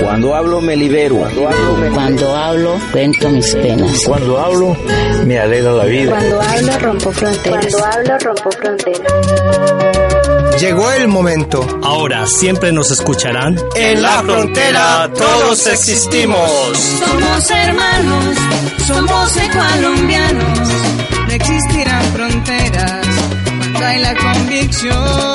Cuando 0.00 0.34
hablo 0.34 0.60
me 0.60 0.76
libero. 0.76 1.16
Cuando 1.16 1.48
hablo, 1.48 1.76
me 1.76 1.90
Cuando 1.90 2.36
hablo, 2.36 2.80
cuento 2.90 3.30
mis 3.30 3.54
penas. 3.54 4.04
Cuando 4.06 4.38
hablo, 4.38 4.76
me 5.24 5.38
alegra 5.38 5.72
la 5.72 5.84
vida. 5.84 6.10
Cuando 6.10 6.40
hablo, 6.42 6.78
rompo 6.78 7.12
fronteras. 7.12 7.66
Cuando 7.74 7.84
hablo, 7.86 8.18
rompo 8.18 8.50
fronteras. 8.50 9.12
Llegó 10.60 10.92
el 10.92 11.08
momento. 11.08 11.80
Ahora 11.82 12.26
siempre 12.26 12.70
nos 12.72 12.90
escucharán. 12.90 13.58
En 13.74 14.02
la 14.02 14.22
frontera 14.22 15.10
todos 15.12 15.66
existimos. 15.66 16.50
Somos 16.78 17.50
hermanos, 17.50 18.36
somos 18.86 19.38
colombianos. 19.52 20.58
No 21.26 21.32
existirán 21.32 22.04
fronteras 22.12 23.06
cuando 23.58 23.86
hay 23.86 23.98
la 24.00 24.14
convicción. 24.14 25.31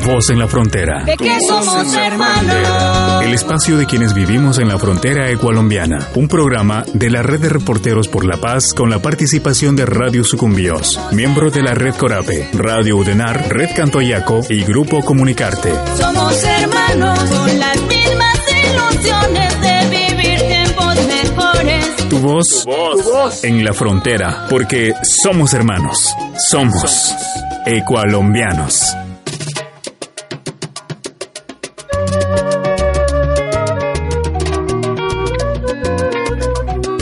Tu 0.00 0.10
voz 0.10 0.30
en 0.30 0.38
la 0.38 0.48
frontera. 0.48 1.04
De 1.04 1.16
que 1.16 1.38
somos 1.46 1.94
hermanos. 1.94 3.22
El 3.24 3.34
espacio 3.34 3.76
de 3.76 3.86
quienes 3.86 4.14
vivimos 4.14 4.58
en 4.58 4.68
la 4.68 4.78
frontera 4.78 5.30
ecualombiana. 5.30 6.08
Un 6.14 6.28
programa 6.28 6.84
de 6.92 7.10
la 7.10 7.22
Red 7.22 7.40
de 7.40 7.48
Reporteros 7.48 8.08
por 8.08 8.24
la 8.24 8.36
Paz 8.36 8.72
con 8.74 8.90
la 8.90 9.00
participación 9.00 9.76
de 9.76 9.86
Radio 9.86 10.24
Sucumbíos, 10.24 10.98
miembro 11.12 11.50
de 11.50 11.62
la 11.62 11.74
Red 11.74 11.94
Corape, 11.94 12.48
Radio 12.54 12.96
Udenar, 12.96 13.48
Red 13.48 13.70
Cantoyaco 13.76 14.40
y 14.48 14.62
Grupo 14.62 15.00
Comunicarte. 15.04 15.72
Somos 15.96 16.42
hermanos 16.44 17.18
con 17.18 17.58
las 17.58 17.76
mismas 17.82 18.40
ilusiones 18.64 19.60
de 19.60 19.96
vivir 19.96 20.38
tiempos 20.40 20.96
mejores. 21.06 22.08
Tu 22.08 22.18
voz, 22.18 23.44
en 23.44 23.64
la 23.64 23.72
frontera, 23.72 24.46
porque 24.48 24.92
somos 25.02 25.52
hermanos. 25.54 26.14
Somos 26.50 27.14
ecualombianos. 27.66 28.96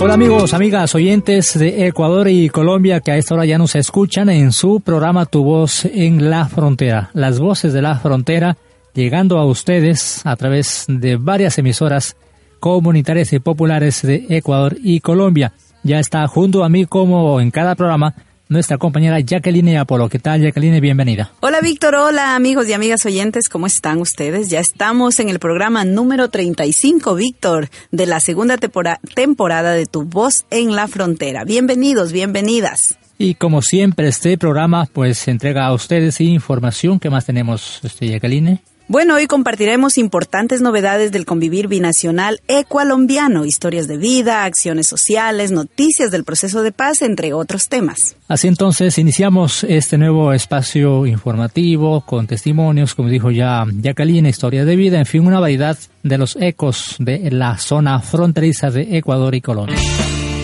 Hola 0.00 0.14
amigos, 0.14 0.54
amigas, 0.54 0.94
oyentes 0.94 1.58
de 1.58 1.88
Ecuador 1.88 2.28
y 2.28 2.50
Colombia 2.50 3.00
que 3.00 3.10
a 3.10 3.16
esta 3.16 3.34
hora 3.34 3.46
ya 3.46 3.58
nos 3.58 3.74
escuchan 3.74 4.28
en 4.28 4.52
su 4.52 4.80
programa 4.80 5.26
Tu 5.26 5.42
Voz 5.42 5.86
en 5.86 6.30
la 6.30 6.46
Frontera. 6.46 7.10
Las 7.14 7.40
voces 7.40 7.72
de 7.72 7.82
la 7.82 7.96
frontera 7.96 8.56
llegando 8.94 9.38
a 9.38 9.44
ustedes 9.44 10.24
a 10.24 10.36
través 10.36 10.84
de 10.86 11.16
varias 11.16 11.58
emisoras 11.58 12.16
comunitarias 12.60 13.32
y 13.32 13.40
populares 13.40 14.02
de 14.02 14.24
Ecuador 14.28 14.76
y 14.80 15.00
Colombia. 15.00 15.52
Ya 15.82 15.98
está 15.98 16.24
junto 16.28 16.62
a 16.62 16.68
mí 16.68 16.84
como 16.86 17.40
en 17.40 17.50
cada 17.50 17.74
programa 17.74 18.14
nuestra 18.48 18.78
compañera 18.78 19.20
Jacqueline 19.20 19.76
Apolo. 19.76 20.08
¿Qué 20.08 20.18
tal, 20.18 20.42
Jacqueline? 20.42 20.80
Bienvenida. 20.80 21.32
Hola, 21.40 21.60
Víctor. 21.60 21.94
Hola, 21.94 22.34
amigos 22.34 22.68
y 22.68 22.72
amigas 22.72 23.04
oyentes. 23.06 23.48
¿Cómo 23.48 23.66
están 23.66 23.98
ustedes? 23.98 24.48
Ya 24.48 24.60
estamos 24.60 25.20
en 25.20 25.28
el 25.28 25.38
programa 25.38 25.84
número 25.84 26.28
35, 26.28 27.14
Víctor, 27.14 27.68
de 27.90 28.06
la 28.06 28.20
segunda 28.20 28.56
tempora 28.56 29.00
temporada 29.14 29.72
de 29.72 29.86
Tu 29.86 30.04
Voz 30.04 30.46
en 30.50 30.74
la 30.74 30.88
Frontera. 30.88 31.44
Bienvenidos, 31.44 32.12
bienvenidas. 32.12 32.98
Y 33.18 33.34
como 33.34 33.62
siempre, 33.62 34.08
este 34.08 34.38
programa 34.38 34.86
pues 34.92 35.26
entrega 35.26 35.66
a 35.66 35.74
ustedes 35.74 36.20
información. 36.20 37.00
¿Qué 37.00 37.10
más 37.10 37.26
tenemos, 37.26 37.80
este, 37.82 38.08
Jacqueline? 38.08 38.60
Bueno, 38.90 39.16
hoy 39.16 39.26
compartiremos 39.26 39.98
importantes 39.98 40.62
novedades 40.62 41.12
del 41.12 41.26
convivir 41.26 41.68
binacional 41.68 42.40
ecualombiano, 42.48 43.44
historias 43.44 43.86
de 43.86 43.98
vida, 43.98 44.44
acciones 44.44 44.86
sociales, 44.86 45.50
noticias 45.50 46.10
del 46.10 46.24
proceso 46.24 46.62
de 46.62 46.72
paz, 46.72 47.02
entre 47.02 47.34
otros 47.34 47.68
temas. 47.68 48.16
Así 48.28 48.48
entonces, 48.48 48.96
iniciamos 48.96 49.62
este 49.64 49.98
nuevo 49.98 50.32
espacio 50.32 51.04
informativo 51.04 52.00
con 52.00 52.26
testimonios, 52.26 52.94
como 52.94 53.10
dijo 53.10 53.30
ya 53.30 53.66
Jacqueline, 53.70 54.24
historias 54.24 54.64
de 54.64 54.76
vida, 54.76 54.98
en 54.98 55.04
fin, 55.04 55.26
una 55.26 55.38
variedad 55.38 55.76
de 56.02 56.16
los 56.16 56.38
ecos 56.40 56.96
de 56.98 57.30
la 57.30 57.58
zona 57.58 58.00
fronteriza 58.00 58.70
de 58.70 58.96
Ecuador 58.96 59.34
y 59.34 59.42
Colombia. 59.42 59.76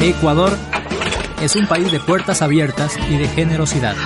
Ecuador 0.03 0.55
es 1.43 1.57
un 1.57 1.67
país 1.67 1.91
de 1.91 1.99
puertas 1.99 2.43
abiertas 2.43 2.95
y 3.09 3.17
de 3.17 3.27
generosidad. 3.27 3.97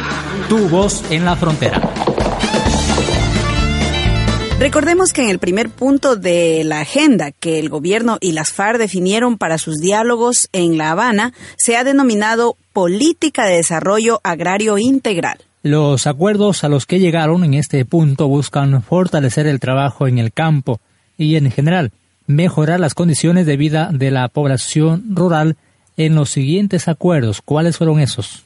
Tu 0.49 0.69
voz 0.69 1.03
en 1.11 1.25
la 1.25 1.35
frontera. 1.35 1.98
Recordemos 4.59 5.13
que 5.13 5.23
en 5.23 5.31
el 5.31 5.39
primer 5.39 5.71
punto 5.71 6.17
de 6.17 6.65
la 6.65 6.81
agenda 6.81 7.31
que 7.31 7.61
el 7.61 7.69
gobierno 7.69 8.19
y 8.21 8.33
las 8.33 8.53
FARC 8.53 8.77
definieron 8.77 9.39
para 9.39 9.57
sus 9.57 9.79
diálogos 9.79 10.49
en 10.53 10.77
La 10.77 10.91
Habana 10.91 11.33
se 11.57 11.77
ha 11.77 11.85
denominado 11.85 12.57
Política 12.73 13.45
de 13.45 13.59
Desarrollo 13.59 14.21
Agrario 14.25 14.77
Integral. 14.77 15.39
Los 15.63 16.09
acuerdos 16.09 16.65
a 16.65 16.69
los 16.69 16.87
que 16.87 16.99
llegaron 16.99 17.45
en 17.45 17.55
este 17.55 17.85
punto 17.85 18.27
buscan 18.27 18.83
fortalecer 18.83 19.47
el 19.47 19.61
trabajo 19.61 20.09
en 20.09 20.19
el 20.19 20.33
campo 20.33 20.81
y 21.17 21.37
en 21.37 21.53
general 21.53 21.93
mejorar 22.27 22.81
las 22.81 22.95
condiciones 22.95 23.47
de 23.47 23.57
vida 23.57 23.91
de 23.93 24.11
la 24.11 24.27
población 24.27 25.05
rural 25.15 25.57
en 25.97 26.17
los 26.17 26.31
siguientes 26.31 26.89
acuerdos. 26.89 27.43
¿Cuáles 27.43 27.77
fueron 27.77 28.01
esos? 28.01 28.43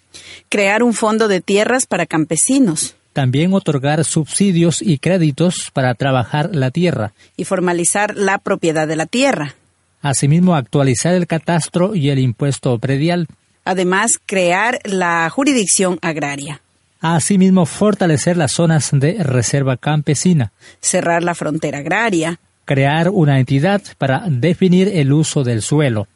Crear 0.50 0.82
un 0.82 0.92
fondo 0.92 1.26
de 1.26 1.40
tierras 1.40 1.86
para 1.86 2.04
campesinos 2.04 2.96
también 3.12 3.52
otorgar 3.54 4.04
subsidios 4.04 4.82
y 4.82 4.98
créditos 4.98 5.70
para 5.72 5.94
trabajar 5.94 6.54
la 6.54 6.70
tierra. 6.70 7.12
Y 7.36 7.44
formalizar 7.44 8.16
la 8.16 8.38
propiedad 8.38 8.88
de 8.88 8.96
la 8.96 9.06
tierra. 9.06 9.54
Asimismo, 10.00 10.56
actualizar 10.56 11.14
el 11.14 11.26
catastro 11.26 11.94
y 11.94 12.10
el 12.10 12.18
impuesto 12.18 12.78
predial. 12.78 13.28
Además, 13.64 14.18
crear 14.24 14.80
la 14.84 15.30
jurisdicción 15.30 15.98
agraria. 16.02 16.60
Asimismo, 17.00 17.66
fortalecer 17.66 18.36
las 18.36 18.52
zonas 18.52 18.90
de 18.92 19.22
reserva 19.22 19.76
campesina. 19.76 20.52
Cerrar 20.80 21.22
la 21.22 21.34
frontera 21.34 21.78
agraria. 21.78 22.38
Crear 22.64 23.08
una 23.10 23.38
entidad 23.38 23.82
para 23.98 24.24
definir 24.28 24.88
el 24.88 25.12
uso 25.12 25.44
del 25.44 25.62
suelo. 25.62 26.06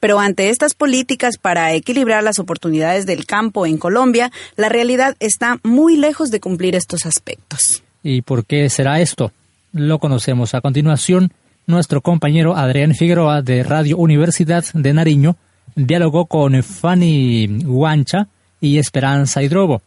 Pero 0.00 0.20
ante 0.20 0.48
estas 0.50 0.74
políticas 0.74 1.38
para 1.38 1.72
equilibrar 1.72 2.22
las 2.22 2.38
oportunidades 2.38 3.06
del 3.06 3.26
campo 3.26 3.66
en 3.66 3.78
Colombia, 3.78 4.30
la 4.56 4.68
realidad 4.68 5.16
está 5.20 5.58
muy 5.62 5.96
lejos 5.96 6.30
de 6.30 6.40
cumplir 6.40 6.74
estos 6.74 7.06
aspectos. 7.06 7.82
¿Y 8.02 8.22
por 8.22 8.44
qué 8.44 8.70
será 8.70 9.00
esto? 9.00 9.32
Lo 9.72 9.98
conocemos 9.98 10.54
a 10.54 10.60
continuación. 10.60 11.32
Nuestro 11.66 12.00
compañero 12.00 12.56
Adrián 12.56 12.94
Figueroa 12.94 13.42
de 13.42 13.62
Radio 13.62 13.98
Universidad 13.98 14.64
de 14.72 14.92
Nariño 14.94 15.36
dialogó 15.74 16.26
con 16.26 16.62
Fanny 16.62 17.46
Guancha 17.64 18.28
y 18.60 18.78
Esperanza 18.78 19.42
Hidrobo, 19.42 19.82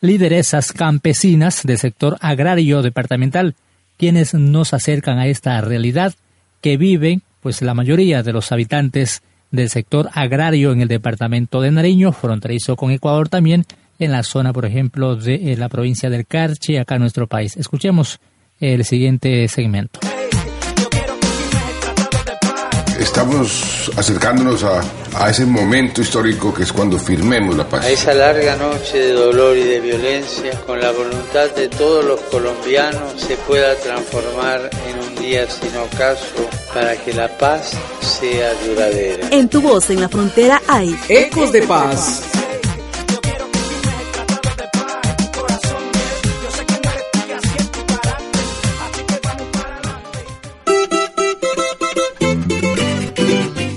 lideresas 0.00 0.72
campesinas 0.72 1.62
del 1.64 1.78
sector 1.78 2.16
agrario 2.20 2.82
departamental, 2.82 3.54
quienes 3.98 4.34
nos 4.34 4.74
acercan 4.74 5.18
a 5.18 5.26
esta 5.26 5.60
realidad 5.60 6.14
que 6.60 6.76
viven 6.76 7.22
pues 7.40 7.62
la 7.62 7.74
mayoría 7.74 8.22
de 8.22 8.32
los 8.32 8.50
habitantes 8.50 9.22
del 9.50 9.70
sector 9.70 10.08
agrario 10.12 10.72
en 10.72 10.80
el 10.80 10.88
departamento 10.88 11.60
de 11.60 11.70
Nariño, 11.70 12.12
fronterizo 12.12 12.76
con 12.76 12.90
Ecuador 12.90 13.28
también, 13.28 13.64
en 13.98 14.12
la 14.12 14.22
zona, 14.22 14.52
por 14.52 14.66
ejemplo, 14.66 15.16
de 15.16 15.56
la 15.56 15.68
provincia 15.68 16.10
del 16.10 16.26
Carchi, 16.26 16.76
acá 16.76 16.96
en 16.96 17.02
nuestro 17.02 17.26
país. 17.26 17.56
Escuchemos 17.56 18.18
el 18.60 18.84
siguiente 18.84 19.48
segmento. 19.48 20.00
Estamos 22.98 23.90
acercándonos 23.96 24.64
a, 24.64 24.80
a, 25.14 25.30
ese 25.30 25.44
momento 25.44 26.00
histórico 26.00 26.52
que 26.52 26.62
es 26.62 26.72
cuando 26.72 26.98
firmemos 26.98 27.56
la 27.56 27.68
paz. 27.68 27.84
A 27.84 27.90
esa 27.90 28.14
larga 28.14 28.56
noche 28.56 28.98
de 28.98 29.12
dolor 29.12 29.56
y 29.56 29.64
de 29.64 29.80
violencia, 29.80 30.52
con 30.66 30.80
la 30.80 30.92
voluntad 30.92 31.50
de 31.50 31.68
todos 31.68 32.04
los 32.04 32.20
colombianos, 32.22 33.20
se 33.20 33.36
pueda 33.36 33.74
transformar 33.76 34.70
en 34.88 35.08
un 35.08 35.22
día 35.22 35.46
sin 35.50 35.76
ocaso 35.76 36.48
para 36.72 36.96
que 36.96 37.12
la 37.12 37.28
paz 37.36 37.72
sea 38.00 38.52
duradera. 38.66 39.28
En 39.30 39.48
tu 39.48 39.60
voz 39.60 39.90
en 39.90 40.00
la 40.00 40.08
frontera 40.08 40.62
hay 40.66 40.98
ecos 41.08 41.52
de 41.52 41.62
paz. 41.62 42.35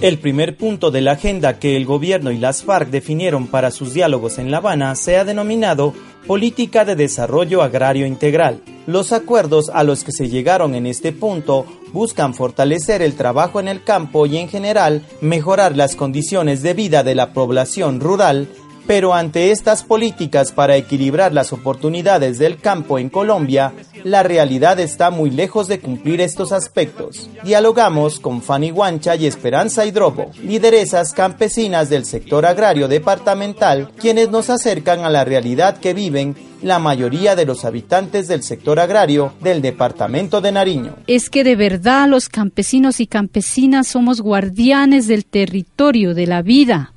El 0.02 0.18
primer 0.18 0.56
punto 0.56 0.92
de 0.92 1.02
la 1.02 1.12
agenda 1.12 1.60
que 1.60 1.76
el 1.76 1.86
gobierno 1.86 2.32
y 2.32 2.38
las 2.38 2.64
FARC 2.64 2.90
definieron 2.90 3.48
para 3.48 3.70
sus 3.70 3.94
diálogos 3.94 4.40
en 4.40 4.50
La 4.50 4.58
Habana 4.58 4.96
se 4.96 5.18
ha 5.18 5.26
denominado 5.26 5.94
Política 6.26 6.86
de 6.86 6.96
Desarrollo 6.96 7.62
Agrario 7.62 8.06
Integral. 8.06 8.62
Los 8.88 9.12
acuerdos 9.12 9.70
a 9.74 9.84
los 9.84 10.06
que 10.06 10.14
se 10.14 10.30
llegaron 10.30 10.74
en 10.74 10.86
este 10.86 11.12
punto 11.12 11.66
buscan 11.92 12.34
fortalecer 12.34 13.02
el 13.02 13.16
trabajo 13.16 13.60
en 13.60 13.68
el 13.68 13.84
campo 13.84 14.26
y 14.26 14.38
en 14.38 14.48
general 14.48 15.04
mejorar 15.20 15.76
las 15.76 15.98
condiciones 15.98 16.62
de 16.62 16.74
vida 16.74 17.04
de 17.04 17.16
la 17.16 17.34
población 17.34 18.00
rural 18.00 18.48
pero 18.90 19.14
ante 19.14 19.52
estas 19.52 19.84
políticas 19.84 20.52
para 20.52 20.76
equilibrar 20.76 21.32
las 21.32 21.54
oportunidades 21.54 22.40
del 22.40 22.58
campo 22.58 22.98
en 22.98 23.10
Colombia, 23.10 23.72
la 24.04 24.24
realidad 24.24 24.80
está 24.80 25.12
muy 25.12 25.30
lejos 25.30 25.68
de 25.68 25.80
cumplir 25.80 26.22
estos 26.22 26.52
aspectos. 26.52 27.30
Dialogamos 27.44 28.20
con 28.20 28.42
Fanny 28.42 28.72
Guancha 28.72 29.16
y 29.16 29.28
Esperanza 29.28 29.86
Hidrobo, 29.86 30.32
lideresas 30.44 31.14
campesinas 31.14 31.92
del 31.92 32.04
sector 32.04 32.48
agrario 32.48 32.88
departamental, 32.88 33.92
quienes 33.96 34.32
nos 34.32 34.50
acercan 34.50 35.02
a 35.02 35.12
la 35.12 35.24
realidad 35.24 35.78
que 35.78 35.94
viven 35.94 36.36
la 36.64 36.80
mayoría 36.80 37.36
de 37.36 37.46
los 37.46 37.66
habitantes 37.66 38.28
del 38.28 38.42
sector 38.42 38.80
agrario 38.80 39.34
del 39.40 39.62
departamento 39.62 40.42
de 40.42 40.52
Nariño. 40.52 40.96
Es 41.06 41.30
que 41.30 41.44
de 41.44 41.56
verdad 41.56 42.10
los 42.10 42.28
campesinos 42.28 43.00
y 43.02 43.06
campesinas 43.06 43.88
somos 43.88 44.20
guardianes 44.20 45.08
del 45.08 45.26
territorio, 45.26 46.16
de 46.16 46.26
la 46.26 46.42
vida, 46.42 46.92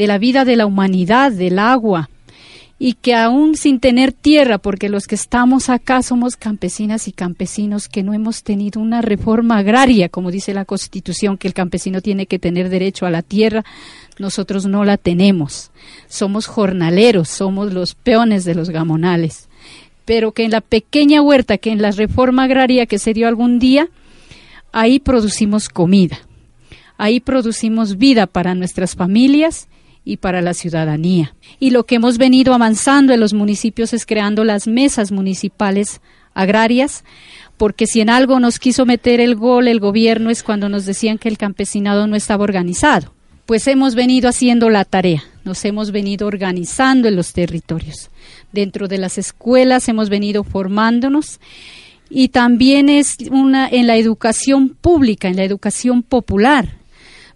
de 0.00 0.06
la 0.06 0.16
vida 0.16 0.46
de 0.46 0.56
la 0.56 0.64
humanidad, 0.64 1.30
del 1.30 1.58
agua, 1.58 2.08
y 2.78 2.94
que 2.94 3.14
aún 3.14 3.54
sin 3.54 3.80
tener 3.80 4.12
tierra, 4.12 4.56
porque 4.56 4.88
los 4.88 5.06
que 5.06 5.14
estamos 5.14 5.68
acá 5.68 6.02
somos 6.02 6.36
campesinas 6.36 7.06
y 7.06 7.12
campesinos 7.12 7.86
que 7.86 8.02
no 8.02 8.14
hemos 8.14 8.42
tenido 8.42 8.80
una 8.80 9.02
reforma 9.02 9.58
agraria, 9.58 10.08
como 10.08 10.30
dice 10.30 10.54
la 10.54 10.64
Constitución, 10.64 11.36
que 11.36 11.48
el 11.48 11.52
campesino 11.52 12.00
tiene 12.00 12.24
que 12.24 12.38
tener 12.38 12.70
derecho 12.70 13.04
a 13.04 13.10
la 13.10 13.20
tierra, 13.20 13.62
nosotros 14.18 14.64
no 14.64 14.86
la 14.86 14.96
tenemos. 14.96 15.70
Somos 16.08 16.46
jornaleros, 16.46 17.28
somos 17.28 17.74
los 17.74 17.94
peones 17.94 18.46
de 18.46 18.54
los 18.54 18.70
gamonales. 18.70 19.50
Pero 20.06 20.32
que 20.32 20.44
en 20.44 20.52
la 20.52 20.62
pequeña 20.62 21.20
huerta, 21.20 21.58
que 21.58 21.72
en 21.72 21.82
la 21.82 21.90
reforma 21.90 22.44
agraria 22.44 22.86
que 22.86 22.98
se 22.98 23.12
dio 23.12 23.28
algún 23.28 23.58
día, 23.58 23.90
ahí 24.72 24.98
producimos 24.98 25.68
comida, 25.68 26.20
ahí 26.96 27.20
producimos 27.20 27.98
vida 27.98 28.26
para 28.26 28.54
nuestras 28.54 28.96
familias 28.96 29.68
y 30.04 30.16
para 30.16 30.42
la 30.42 30.54
ciudadanía. 30.54 31.34
Y 31.58 31.70
lo 31.70 31.84
que 31.84 31.96
hemos 31.96 32.18
venido 32.18 32.54
avanzando 32.54 33.12
en 33.12 33.20
los 33.20 33.34
municipios 33.34 33.92
es 33.92 34.06
creando 34.06 34.44
las 34.44 34.66
mesas 34.66 35.12
municipales 35.12 36.00
agrarias, 36.34 37.04
porque 37.56 37.86
si 37.86 38.00
en 38.00 38.10
algo 38.10 38.40
nos 38.40 38.58
quiso 38.58 38.86
meter 38.86 39.20
el 39.20 39.34
gol 39.34 39.68
el 39.68 39.80
gobierno 39.80 40.30
es 40.30 40.42
cuando 40.42 40.68
nos 40.68 40.86
decían 40.86 41.18
que 41.18 41.28
el 41.28 41.38
campesinado 41.38 42.06
no 42.06 42.16
estaba 42.16 42.44
organizado. 42.44 43.12
Pues 43.44 43.66
hemos 43.66 43.94
venido 43.94 44.28
haciendo 44.28 44.70
la 44.70 44.84
tarea, 44.84 45.24
nos 45.44 45.64
hemos 45.64 45.90
venido 45.90 46.26
organizando 46.26 47.08
en 47.08 47.16
los 47.16 47.32
territorios. 47.32 48.10
Dentro 48.52 48.88
de 48.88 48.98
las 48.98 49.18
escuelas 49.18 49.88
hemos 49.88 50.08
venido 50.08 50.44
formándonos 50.44 51.40
y 52.08 52.28
también 52.28 52.88
es 52.88 53.16
una 53.30 53.68
en 53.68 53.86
la 53.86 53.96
educación 53.96 54.70
pública, 54.70 55.28
en 55.28 55.36
la 55.36 55.44
educación 55.44 56.02
popular 56.02 56.79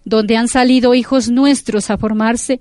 donde 0.05 0.37
han 0.37 0.47
salido 0.47 0.93
hijos 0.93 1.29
nuestros 1.29 1.89
a 1.89 1.97
formarse 1.97 2.59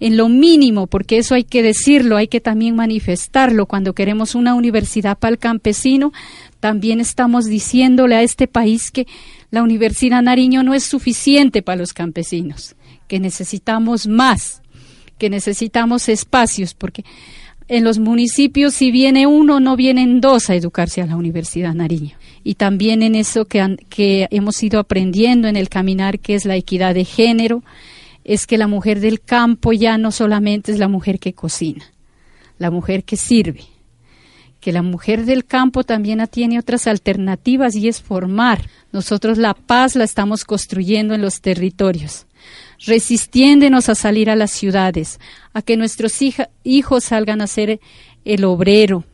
en 0.00 0.16
lo 0.16 0.28
mínimo, 0.28 0.86
porque 0.86 1.18
eso 1.18 1.34
hay 1.34 1.44
que 1.44 1.62
decirlo, 1.62 2.16
hay 2.16 2.28
que 2.28 2.40
también 2.40 2.74
manifestarlo. 2.76 3.66
Cuando 3.66 3.94
queremos 3.94 4.34
una 4.34 4.54
universidad 4.54 5.18
para 5.18 5.32
el 5.32 5.38
campesino, 5.38 6.12
también 6.60 7.00
estamos 7.00 7.46
diciéndole 7.46 8.16
a 8.16 8.22
este 8.22 8.46
país 8.46 8.90
que 8.90 9.06
la 9.50 9.62
Universidad 9.62 10.22
Nariño 10.22 10.62
no 10.62 10.74
es 10.74 10.84
suficiente 10.84 11.62
para 11.62 11.76
los 11.76 11.92
campesinos, 11.92 12.74
que 13.06 13.20
necesitamos 13.20 14.06
más, 14.06 14.62
que 15.18 15.30
necesitamos 15.30 16.08
espacios, 16.08 16.74
porque 16.74 17.04
en 17.68 17.84
los 17.84 17.98
municipios 17.98 18.74
si 18.74 18.90
viene 18.90 19.26
uno, 19.26 19.60
no 19.60 19.76
vienen 19.76 20.20
dos 20.20 20.50
a 20.50 20.54
educarse 20.54 21.02
a 21.02 21.06
la 21.06 21.16
Universidad 21.16 21.74
Nariño 21.74 22.16
y 22.44 22.54
también 22.54 23.02
en 23.02 23.14
eso 23.14 23.46
que, 23.46 23.76
que 23.88 24.28
hemos 24.30 24.62
ido 24.62 24.78
aprendiendo 24.78 25.48
en 25.48 25.56
el 25.56 25.70
caminar, 25.70 26.20
que 26.20 26.34
es 26.34 26.44
la 26.44 26.56
equidad 26.56 26.94
de 26.94 27.06
género, 27.06 27.64
es 28.22 28.46
que 28.46 28.58
la 28.58 28.68
mujer 28.68 29.00
del 29.00 29.20
campo 29.20 29.72
ya 29.72 29.96
no 29.96 30.12
solamente 30.12 30.70
es 30.70 30.78
la 30.78 30.88
mujer 30.88 31.18
que 31.18 31.32
cocina, 31.32 31.84
la 32.58 32.70
mujer 32.70 33.04
que 33.04 33.16
sirve, 33.16 33.64
que 34.60 34.72
la 34.72 34.82
mujer 34.82 35.24
del 35.24 35.44
campo 35.44 35.84
también 35.84 36.26
tiene 36.30 36.58
otras 36.58 36.86
alternativas 36.86 37.74
y 37.76 37.88
es 37.88 38.00
formar. 38.00 38.68
Nosotros 38.92 39.36
la 39.36 39.52
paz 39.52 39.94
la 39.94 40.04
estamos 40.04 40.44
construyendo 40.44 41.14
en 41.14 41.20
los 41.20 41.40
territorios, 41.40 42.26
resistiéndonos 42.86 43.88
a 43.88 43.94
salir 43.94 44.30
a 44.30 44.36
las 44.36 44.50
ciudades, 44.50 45.18
a 45.52 45.60
que 45.60 45.76
nuestros 45.76 46.18
hijos 46.62 47.04
salgan 47.04 47.42
a 47.42 47.46
ser 47.46 47.78
el 48.24 48.44
obrero, 48.44 49.04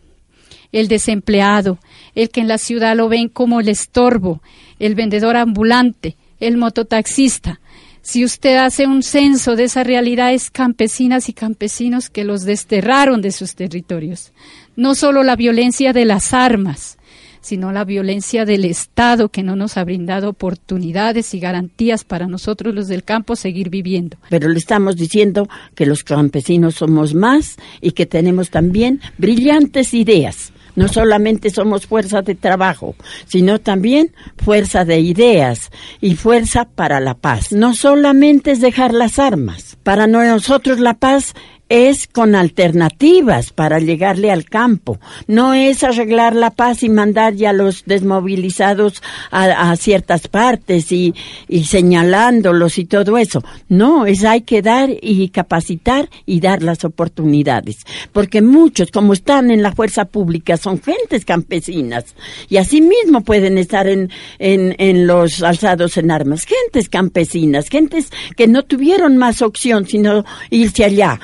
el 0.71 0.87
desempleado, 0.87 1.79
el 2.15 2.31
que 2.31 2.41
en 2.41 2.49
la 2.49 2.59
ciudad 2.59 2.97
lo 2.97 3.09
ven 3.09 3.29
como 3.29 3.61
el 3.61 3.69
estorbo, 3.69 4.43
el 4.79 4.95
vendedor 4.95 5.37
ambulante, 5.37 6.17
el 6.41 6.57
mototaxista. 6.57 7.61
Si 8.03 8.25
usted 8.25 8.57
hace 8.57 8.87
un 8.87 9.03
censo 9.03 9.57
de 9.57 9.65
esa 9.65 9.85
realidad, 9.85 10.33
es 10.33 10.51
campesinas 10.51 11.29
y 11.29 11.35
campesinos 11.35 12.09
que 12.09 12.25
los 12.25 12.45
desterraron 12.45 13.21
de 13.21 13.31
sus 13.31 13.55
territorios. 13.55 14.33
No 14.75 14.95
solo 14.95 15.23
la 15.23 15.37
violencia 15.37 15.93
de 15.93 16.07
las 16.07 16.33
armas, 16.33 16.97
sino 17.43 17.73
la 17.73 17.85
violencia 17.85 18.45
del 18.45 18.65
Estado 18.65 19.29
que 19.29 19.43
no 19.43 19.57
nos 19.57 19.77
ha 19.77 19.85
brindado 19.85 20.31
oportunidades 20.31 21.35
y 21.35 21.41
garantías 21.41 22.05
para 22.05 22.27
nosotros 22.27 22.75
los 22.75 22.89
del 22.89 23.05
campo 23.05 23.37
seguir 23.37 23.71
viviendo. 23.71 24.17
Pero 24.29 24.49
le 24.49 24.59
estamos 24.59 24.97
diciendo 24.97 25.49
que 25.75 25.87
los 25.87 26.03
campesinos 26.03 26.77
somos 26.77 27.15
más 27.15 27.57
y 27.81 27.93
que 27.93 28.07
tenemos 28.07 28.51
también 28.51 29.01
brillantes 29.19 29.95
ideas 29.95 30.53
no 30.77 30.89
solamente 30.89 31.51
somos 31.51 31.87
fuerza 31.87 32.23
de 32.23 32.35
trabajo, 32.35 32.95
sino 33.27 33.59
también 33.59 34.13
fuerza 34.37 34.85
de 34.85 35.01
ideas 35.01 35.71
y 36.01 36.17
fuerza 36.17 36.67
para 36.67 37.01
la 37.01 37.15
paz. 37.15 37.53
No 37.53 37.75
solamente 37.75 38.53
es 38.53 38.61
dejar 38.61 38.95
las 38.95 39.19
armas. 39.19 39.77
Para 39.83 40.07
nosotros 40.07 40.79
la 40.79 40.95
paz 40.95 41.35
es 41.71 42.09
con 42.09 42.35
alternativas 42.35 43.53
para 43.53 43.79
llegarle 43.79 44.31
al 44.31 44.45
campo. 44.45 44.99
No 45.29 45.55
es 45.55 45.85
arreglar 45.85 46.35
la 46.35 46.51
paz 46.51 46.83
y 46.83 46.89
mandar 46.89 47.35
ya 47.35 47.53
los 47.53 47.85
desmovilizados 47.87 49.03
a, 49.31 49.75
ciertas 49.77 50.27
partes 50.27 50.91
y, 50.91 51.15
y, 51.49 51.65
señalándolos 51.65 52.77
y 52.79 52.87
todo 52.87 53.17
eso. 53.17 53.43
No, 53.69 54.05
es 54.05 54.25
hay 54.25 54.43
que 54.43 54.63
dar 54.63 54.91
y 55.01 55.29
capacitar 55.29 56.11
y 56.27 56.41
dar 56.41 56.63
las 56.63 56.85
oportunidades. 56.85 57.79
Porque 58.13 58.43
muchos, 58.43 58.91
como 58.91 59.13
están 59.13 59.53
en 59.53 59.63
la 59.63 59.73
fuerza 59.73 60.07
pública, 60.07 60.57
son 60.57 60.83
gentes 60.83 61.25
campesinas 61.25 62.17
y 62.49 62.57
así 62.57 62.81
mismo 62.81 63.21
pueden 63.23 63.59
estar 63.59 63.87
en, 63.87 64.11
en, 64.41 64.75
en 64.79 65.07
los 65.07 65.41
alzados 65.41 65.97
en 65.97 66.11
armas. 66.11 66.47
Gentes 66.47 66.89
campesinas, 66.89 67.69
gentes 67.69 68.11
que 68.37 68.49
no 68.49 68.65
tuvieron 68.65 69.17
más 69.17 69.41
opción 69.41 69.87
sino 69.87 70.25
irse 70.51 70.85
allá 70.85 71.21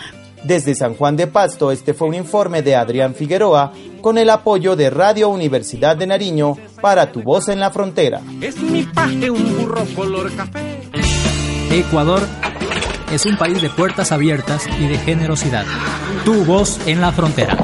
desde 0.46 0.74
San 0.74 0.94
Juan 0.94 1.16
de 1.16 1.26
Pasto, 1.26 1.72
este 1.72 1.92
fue 1.92 2.08
un 2.08 2.14
informe 2.14 2.62
de 2.62 2.76
Adrián 2.76 3.14
Figueroa 3.14 3.72
con 4.00 4.18
el 4.18 4.30
apoyo 4.30 4.76
de 4.76 4.90
Radio 4.90 5.28
Universidad 5.28 5.96
de 5.96 6.06
Nariño 6.06 6.56
para 6.80 7.10
Tu 7.10 7.22
Voz 7.22 7.48
en 7.48 7.58
la 7.58 7.70
Frontera. 7.70 8.20
Es 8.40 8.60
mi 8.60 8.84
paje 8.84 9.30
un 9.30 9.56
burro 9.56 9.84
color 9.94 10.34
café. 10.34 10.80
Ecuador 11.72 12.22
es 13.12 13.26
un 13.26 13.36
país 13.36 13.60
de 13.60 13.70
puertas 13.70 14.12
abiertas 14.12 14.66
y 14.78 14.86
de 14.86 14.98
generosidad. 14.98 15.64
Tu 16.24 16.44
Voz 16.44 16.78
en 16.86 17.00
la 17.00 17.12
Frontera. 17.12 17.56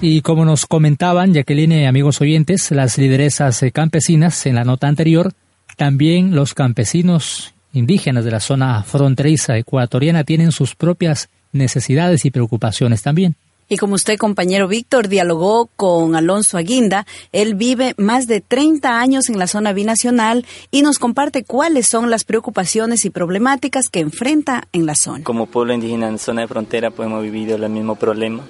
Y 0.00 0.22
como 0.22 0.44
nos 0.44 0.66
comentaban 0.66 1.34
Jacqueline, 1.34 1.86
amigos 1.86 2.20
oyentes, 2.20 2.70
las 2.70 2.96
lideresas 2.96 3.62
campesinas 3.72 4.46
en 4.46 4.54
la 4.54 4.64
nota 4.64 4.88
anterior, 4.88 5.32
también 5.76 6.34
los 6.34 6.54
campesinos 6.54 7.54
indígenas 7.72 8.24
de 8.24 8.30
la 8.30 8.40
zona 8.40 8.82
fronteriza 8.82 9.56
ecuatoriana 9.56 10.24
tienen 10.24 10.52
sus 10.52 10.74
propias 10.74 11.28
necesidades 11.52 12.24
y 12.24 12.30
preocupaciones 12.30 13.02
también. 13.02 13.36
Y 13.72 13.76
como 13.76 13.94
usted, 13.94 14.18
compañero 14.18 14.66
Víctor, 14.66 15.06
dialogó 15.06 15.70
con 15.76 16.16
Alonso 16.16 16.58
Aguinda, 16.58 17.06
él 17.30 17.54
vive 17.54 17.94
más 17.98 18.26
de 18.26 18.40
30 18.40 18.98
años 18.98 19.28
en 19.28 19.38
la 19.38 19.46
zona 19.46 19.72
binacional 19.72 20.44
y 20.72 20.82
nos 20.82 20.98
comparte 20.98 21.44
cuáles 21.44 21.86
son 21.86 22.10
las 22.10 22.24
preocupaciones 22.24 23.04
y 23.04 23.10
problemáticas 23.10 23.88
que 23.88 24.00
enfrenta 24.00 24.66
en 24.72 24.86
la 24.86 24.96
zona. 24.96 25.22
Como 25.22 25.46
pueblo 25.46 25.72
indígena 25.72 26.08
en 26.08 26.18
zona 26.18 26.40
de 26.40 26.48
frontera, 26.48 26.90
pues 26.90 27.06
hemos 27.06 27.22
vivido 27.22 27.54
el 27.54 27.68
mismo 27.70 27.94
problema. 27.94 28.42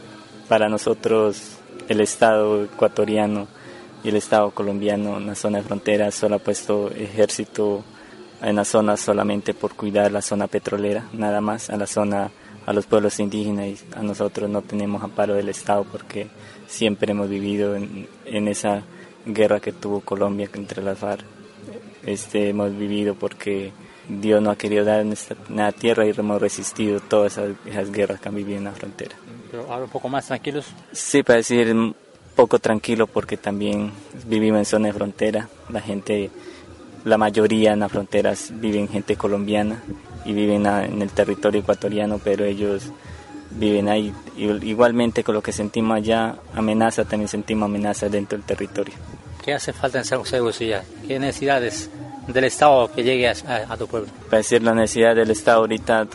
Para 0.48 0.70
nosotros, 0.70 1.58
el 1.90 2.00
Estado 2.00 2.64
ecuatoriano 2.64 3.46
y 4.02 4.08
el 4.08 4.16
Estado 4.16 4.52
colombiano 4.52 5.18
en 5.18 5.26
la 5.26 5.34
zona 5.34 5.58
de 5.58 5.64
frontera 5.64 6.10
solo 6.12 6.36
ha 6.36 6.38
puesto 6.38 6.90
ejército 6.92 7.84
en 8.42 8.56
la 8.56 8.64
zona 8.64 8.96
solamente 8.96 9.54
por 9.54 9.74
cuidar 9.74 10.12
la 10.12 10.22
zona 10.22 10.46
petrolera, 10.46 11.08
nada 11.12 11.40
más 11.40 11.70
a 11.70 11.76
la 11.76 11.86
zona, 11.86 12.30
a 12.66 12.72
los 12.72 12.86
pueblos 12.86 13.18
indígenas 13.20 13.66
y 13.66 13.78
a 13.94 14.02
nosotros 14.02 14.48
no 14.48 14.62
tenemos 14.62 15.02
amparo 15.02 15.34
del 15.34 15.48
Estado 15.48 15.84
porque 15.84 16.28
siempre 16.66 17.12
hemos 17.12 17.28
vivido 17.28 17.74
en, 17.76 18.48
esa 18.48 18.82
guerra 19.26 19.60
que 19.60 19.72
tuvo 19.72 20.00
Colombia 20.00 20.48
entre 20.54 20.82
las 20.82 20.98
FARC. 20.98 21.24
Este, 22.06 22.48
hemos 22.48 22.76
vivido 22.76 23.14
porque 23.14 23.72
Dios 24.08 24.40
no 24.40 24.50
ha 24.50 24.56
querido 24.56 24.84
dar 24.84 25.04
nuestra, 25.04 25.36
tierra 25.72 26.06
y 26.06 26.14
hemos 26.16 26.40
resistido 26.40 27.00
todas 27.00 27.32
esas, 27.32 27.50
esas 27.66 27.92
guerras 27.92 28.20
que 28.20 28.28
han 28.28 28.34
vivido 28.34 28.58
en 28.58 28.64
la 28.64 28.72
frontera. 28.72 29.16
Pero 29.50 29.70
ahora 29.70 29.84
un 29.84 29.90
poco 29.90 30.08
más 30.08 30.26
tranquilos. 30.26 30.66
Sí, 30.92 31.22
para 31.22 31.38
decir 31.38 31.74
poco 32.34 32.58
tranquilo 32.58 33.06
porque 33.06 33.36
también 33.36 33.92
vivimos 34.26 34.60
en 34.60 34.64
zona 34.64 34.86
de 34.88 34.94
frontera. 34.94 35.48
La 35.68 35.80
gente, 35.80 36.30
la 37.04 37.18
mayoría 37.18 37.72
en 37.72 37.80
las 37.80 37.92
fronteras 37.92 38.52
viven 38.54 38.88
gente 38.88 39.16
colombiana 39.16 39.82
y 40.24 40.32
viven 40.32 40.66
en 40.66 41.02
el 41.02 41.10
territorio 41.10 41.60
ecuatoriano, 41.60 42.20
pero 42.22 42.44
ellos 42.44 42.90
viven 43.50 43.88
ahí. 43.88 44.12
Igualmente 44.36 45.24
con 45.24 45.34
lo 45.34 45.42
que 45.42 45.52
sentimos 45.52 45.96
allá, 45.96 46.36
amenaza, 46.54 47.04
también 47.04 47.28
sentimos 47.28 47.66
amenaza 47.66 48.08
dentro 48.08 48.38
del 48.38 48.46
territorio. 48.46 48.94
¿Qué 49.42 49.54
hace 49.54 49.72
falta 49.72 49.98
en 49.98 50.04
San 50.04 50.18
José 50.18 50.40
de? 50.40 50.84
¿Qué 51.06 51.18
necesidades 51.18 51.90
del 52.26 52.44
Estado 52.44 52.92
que 52.92 53.02
llegue 53.02 53.28
a, 53.28 53.76
tu 53.76 53.86
pueblo? 53.86 54.08
Para 54.26 54.38
decir 54.38 54.62
la 54.62 54.74
necesidad 54.74 55.16
del 55.16 55.30
Estado 55.30 55.60
ahorita, 55.60 56.06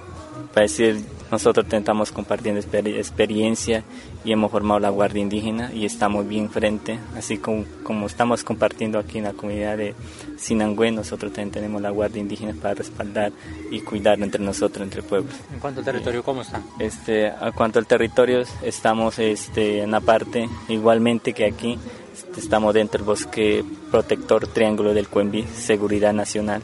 para 0.53 0.61
decir 0.61 1.03
nosotros 1.35 1.65
intentamos 1.65 2.13
compartiendo 2.13 2.61
experiencia 2.61 3.83
y 4.23 4.31
hemos 4.31 4.49
formado 4.51 4.79
la 4.79 4.89
Guardia 4.89 5.21
Indígena 5.21 5.69
y 5.73 5.83
estamos 5.83 6.25
bien 6.25 6.49
frente, 6.49 6.97
así 7.17 7.39
como, 7.39 7.65
como 7.83 8.07
estamos 8.07 8.45
compartiendo 8.45 8.97
aquí 8.99 9.17
en 9.17 9.25
la 9.25 9.33
comunidad 9.33 9.77
de 9.77 9.95
Sinangüe, 10.37 10.91
nosotros 10.91 11.33
también 11.33 11.51
tenemos 11.51 11.81
la 11.81 11.89
Guardia 11.89 12.21
Indígena 12.21 12.53
para 12.61 12.75
respaldar 12.75 13.33
y 13.69 13.81
cuidar 13.81 14.21
entre 14.21 14.41
nosotros, 14.41 14.81
entre 14.81 15.03
pueblos. 15.03 15.35
¿En 15.53 15.59
cuanto 15.59 15.81
al 15.81 15.85
territorio, 15.85 16.23
cómo 16.23 16.41
está? 16.41 16.61
Este, 16.79 17.27
a 17.27 17.51
cuanto 17.51 17.79
al 17.79 17.85
territorio, 17.85 18.41
estamos 18.63 19.19
este, 19.19 19.81
en 19.81 19.91
la 19.91 19.99
parte 19.99 20.47
igualmente 20.69 21.33
que 21.33 21.45
aquí, 21.47 21.77
este, 22.13 22.39
estamos 22.39 22.73
dentro 22.73 22.99
del 22.99 23.07
bosque 23.07 23.65
protector 23.91 24.47
Triángulo 24.47 24.93
del 24.93 25.09
Cuenvi, 25.09 25.43
Seguridad 25.43 26.13
Nacional 26.13 26.63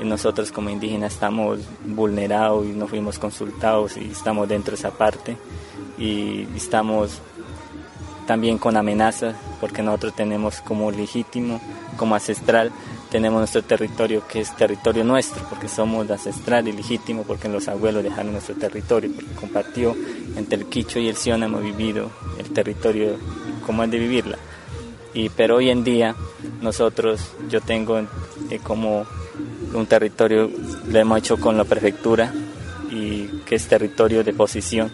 nosotros 0.00 0.52
como 0.52 0.70
indígenas 0.70 1.14
estamos 1.14 1.60
vulnerados 1.84 2.66
y 2.66 2.70
no 2.70 2.86
fuimos 2.86 3.18
consultados 3.18 3.96
y 3.96 4.10
estamos 4.10 4.48
dentro 4.48 4.72
de 4.72 4.78
esa 4.78 4.90
parte 4.90 5.36
y 5.98 6.46
estamos 6.54 7.20
también 8.26 8.58
con 8.58 8.76
amenazas 8.76 9.34
porque 9.60 9.82
nosotros 9.82 10.14
tenemos 10.14 10.60
como 10.60 10.90
legítimo, 10.90 11.60
como 11.96 12.14
ancestral, 12.14 12.70
tenemos 13.10 13.38
nuestro 13.38 13.62
territorio 13.62 14.22
que 14.28 14.40
es 14.40 14.54
territorio 14.54 15.02
nuestro 15.02 15.42
porque 15.48 15.66
somos 15.66 16.10
ancestral 16.10 16.68
y 16.68 16.72
legítimo 16.72 17.24
porque 17.24 17.48
los 17.48 17.68
abuelos 17.68 18.04
dejaron 18.04 18.32
nuestro 18.32 18.54
territorio 18.54 19.10
porque 19.14 19.32
compartió 19.32 19.96
entre 20.36 20.58
el 20.58 20.66
Quicho 20.66 20.98
y 20.98 21.08
el 21.08 21.16
Sion 21.16 21.42
hemos 21.42 21.62
vivido 21.62 22.10
el 22.38 22.50
territorio 22.50 23.16
como 23.64 23.82
es 23.82 23.90
de 23.90 23.98
vivirla. 23.98 24.38
Y, 25.14 25.30
pero 25.30 25.56
hoy 25.56 25.70
en 25.70 25.84
día 25.84 26.14
nosotros, 26.60 27.32
yo 27.48 27.60
tengo 27.60 27.98
eh, 28.50 28.60
como 28.62 29.06
un 29.74 29.86
territorio, 29.86 30.50
lo 30.88 30.98
hemos 30.98 31.18
hecho 31.18 31.38
con 31.38 31.56
la 31.56 31.64
prefectura 31.64 32.32
y 32.90 33.26
que 33.46 33.56
es 33.56 33.66
territorio 33.66 34.24
de 34.24 34.32
posición, 34.32 34.90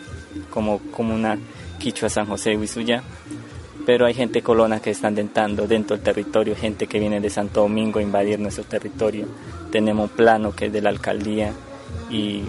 como 0.51 0.81
una 0.99 1.39
Quichua 1.79 2.09
San 2.09 2.27
José 2.27 2.57
Huizuya. 2.57 3.03
Pero 3.87 4.07
hay 4.07 4.15
gente 4.15 4.41
colona 4.41 4.81
que 4.81 4.91
están 4.91 5.19
entrando 5.19 5.67
dentro 5.67 5.95
del 5.97 6.05
territorio, 6.05 6.57
gente 6.57 6.87
que 6.87 6.99
viene 6.99 7.21
de 7.21 7.29
Santo 7.29 7.61
Domingo 7.61 7.99
a 7.99 8.03
invadir 8.03 8.41
nuestro 8.41 8.65
territorio. 8.65 9.27
Tenemos 9.71 10.11
un 10.11 10.17
plano 10.17 10.57
que 10.57 10.67
es 10.67 10.73
de 10.73 10.81
la 10.81 10.89
alcaldía 10.89 11.53
y, 12.11 12.45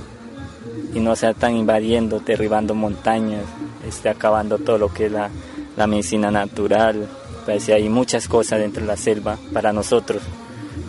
y 0.93 0.99
no 0.99 1.13
se 1.17 1.29
están 1.29 1.55
invadiendo, 1.57 2.21
derribando 2.21 2.73
montañas, 2.73 3.43
este, 3.85 4.07
acabando 4.07 4.59
todo 4.59 4.77
lo 4.77 4.93
que 4.93 5.07
es 5.07 5.11
la, 5.11 5.29
la 5.75 5.87
medicina 5.87 6.31
natural. 6.31 7.05
Pues, 7.43 7.67
hay 7.67 7.89
muchas 7.89 8.29
cosas 8.29 8.59
dentro 8.59 8.81
de 8.81 8.87
la 8.87 8.97
selva 8.97 9.37
para 9.51 9.73
nosotros 9.73 10.21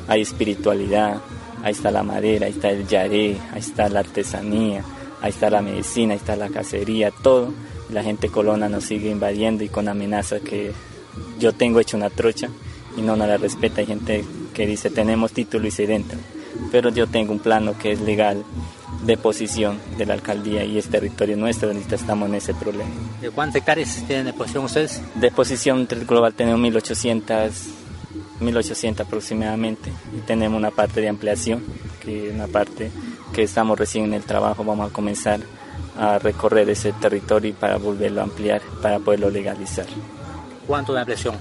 hay 0.08 0.22
espiritualidad, 0.22 1.20
ahí 1.62 1.72
está 1.72 1.90
la 1.90 2.02
madera, 2.02 2.46
ahí 2.46 2.52
está 2.52 2.70
el 2.70 2.86
yaré, 2.86 3.36
ahí 3.52 3.60
está 3.60 3.88
la 3.88 4.00
artesanía, 4.00 4.84
ahí 5.20 5.30
está 5.30 5.50
la 5.50 5.62
medicina, 5.62 6.12
ahí 6.12 6.18
está 6.18 6.36
la 6.36 6.48
cacería, 6.48 7.10
todo. 7.10 7.52
La 7.90 8.02
gente 8.02 8.28
colona 8.28 8.68
nos 8.68 8.84
sigue 8.84 9.10
invadiendo 9.10 9.64
y 9.64 9.68
con 9.68 9.88
amenazas 9.88 10.42
que 10.42 10.72
yo 11.38 11.52
tengo 11.52 11.80
hecho 11.80 11.96
una 11.96 12.10
trocha 12.10 12.48
y 12.96 13.02
no 13.02 13.16
nos 13.16 13.28
la 13.28 13.36
respeta. 13.36 13.80
Hay 13.80 13.86
gente 13.86 14.25
que 14.54 14.66
dice 14.66 14.90
tenemos 14.90 15.32
título 15.32 15.66
y 15.66 15.70
se 15.70 15.92
entra, 15.92 16.18
pero 16.72 16.90
yo 16.90 17.06
tengo 17.06 17.32
un 17.32 17.38
plano 17.38 17.78
que 17.78 17.92
es 17.92 18.00
legal 18.00 18.44
de 19.04 19.16
posición 19.16 19.78
de 19.98 20.06
la 20.06 20.14
alcaldía 20.14 20.64
y 20.64 20.78
es 20.78 20.88
territorio 20.88 21.36
nuestro, 21.36 21.68
ahorita 21.68 21.94
estamos 21.94 22.28
en 22.28 22.36
ese 22.36 22.54
problema. 22.54 22.90
¿De 23.20 23.30
cuántas 23.30 23.56
hectáreas 23.56 24.02
tienen 24.06 24.26
de 24.26 24.32
posición 24.32 24.64
ustedes? 24.64 25.00
De 25.14 25.30
posición 25.30 25.86
global 26.06 26.34
tenemos 26.34 26.60
1800 26.60 27.52
1800 28.40 29.06
aproximadamente 29.06 29.90
y 30.16 30.20
tenemos 30.20 30.58
una 30.58 30.70
parte 30.70 31.00
de 31.00 31.08
ampliación 31.08 31.64
que 32.00 32.30
una 32.30 32.46
parte 32.46 32.90
que 33.32 33.42
estamos 33.42 33.78
recién 33.78 34.04
en 34.04 34.14
el 34.14 34.22
trabajo 34.22 34.64
vamos 34.64 34.90
a 34.90 34.92
comenzar 34.92 35.40
a 35.98 36.18
recorrer 36.18 36.68
ese 36.68 36.92
territorio 36.92 37.54
para 37.54 37.78
volverlo 37.78 38.20
a 38.20 38.24
ampliar 38.24 38.60
para 38.82 38.98
poderlo 38.98 39.30
legalizar 39.30 39.86
¿cuánto 40.66 40.92
de 40.92 41.00
ampliación? 41.00 41.36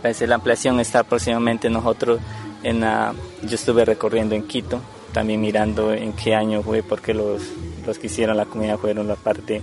Pues 0.00 0.20
la 0.22 0.36
ampliación 0.36 0.80
está 0.80 1.00
aproximadamente 1.00 1.68
nosotros 1.68 2.20
en 2.62 2.80
la, 2.80 3.12
yo 3.42 3.54
estuve 3.54 3.84
recorriendo 3.84 4.34
en 4.34 4.46
Quito 4.46 4.80
también 5.12 5.40
mirando 5.40 5.92
en 5.92 6.12
qué 6.14 6.34
año 6.34 6.62
fue 6.62 6.82
porque 6.82 7.12
los, 7.12 7.42
los 7.86 7.98
que 7.98 8.06
hicieron 8.06 8.36
la 8.36 8.46
comunidad 8.46 8.78
fueron 8.78 9.08
la 9.08 9.16
parte 9.16 9.62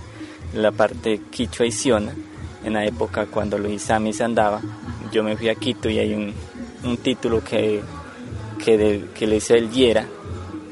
la 0.54 0.72
parte 0.72 1.22
quichua 1.30 1.66
y 1.66 1.72
siona 1.72 2.14
en 2.64 2.72
la 2.74 2.84
época 2.84 3.26
cuando 3.26 3.58
los 3.58 3.70
isamis 3.70 4.20
andaba 4.20 4.60
yo 5.10 5.22
me 5.22 5.36
fui 5.36 5.48
a 5.48 5.54
Quito 5.54 5.88
y 5.88 5.98
hay 5.98 6.14
un, 6.14 6.32
un 6.84 6.96
título 6.98 7.42
que, 7.42 7.82
que, 8.64 9.26
le 9.26 9.36
hice 9.36 9.56
el 9.56 9.70
Yera, 9.70 10.06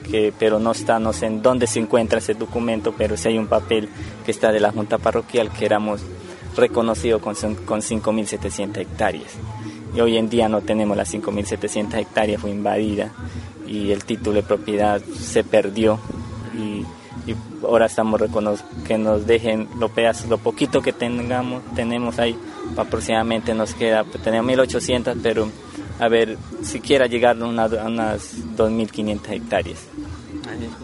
que, 0.08 0.32
pero 0.38 0.58
no 0.58 0.72
está, 0.72 0.98
no 0.98 1.12
sé 1.12 1.26
en 1.26 1.42
dónde 1.42 1.66
se 1.66 1.80
encuentra 1.80 2.18
ese 2.18 2.34
documento, 2.34 2.94
pero 2.96 3.16
sí 3.16 3.28
hay 3.28 3.38
un 3.38 3.46
papel 3.46 3.88
que 4.24 4.30
está 4.30 4.52
de 4.52 4.60
la 4.60 4.72
Junta 4.72 4.98
Parroquial 4.98 5.50
que 5.50 5.66
éramos 5.66 6.00
reconocidos 6.56 7.22
con, 7.22 7.34
con 7.34 7.80
5.700 7.80 8.78
hectáreas. 8.78 9.32
Y 9.94 10.00
hoy 10.00 10.16
en 10.16 10.28
día 10.28 10.48
no 10.48 10.60
tenemos 10.60 10.96
las 10.96 11.12
5.700 11.12 11.94
hectáreas, 11.98 12.40
fue 12.40 12.50
invadida 12.50 13.12
y 13.66 13.90
el 13.90 14.04
título 14.04 14.36
de 14.36 14.42
propiedad 14.42 15.02
se 15.02 15.44
perdió 15.44 15.98
y 17.28 17.36
ahora 17.64 17.86
estamos 17.86 18.20
que 18.86 18.98
nos 18.98 19.26
dejen 19.26 19.68
lo 19.78 19.88
pedazos, 19.88 20.28
lo 20.28 20.38
poquito 20.38 20.80
que 20.80 20.92
tengamos, 20.92 21.62
tenemos 21.74 22.18
ahí 22.18 22.36
aproximadamente 22.76 23.54
nos 23.54 23.74
queda, 23.74 24.04
pues, 24.04 24.22
tenemos 24.22 24.46
1800, 24.46 25.16
pero 25.22 25.48
a 25.98 26.08
ver, 26.08 26.38
siquiera 26.62 27.06
llegar 27.06 27.36
a, 27.40 27.44
unas 27.44 28.56
2500 28.56 29.32
hectáreas. 29.32 29.78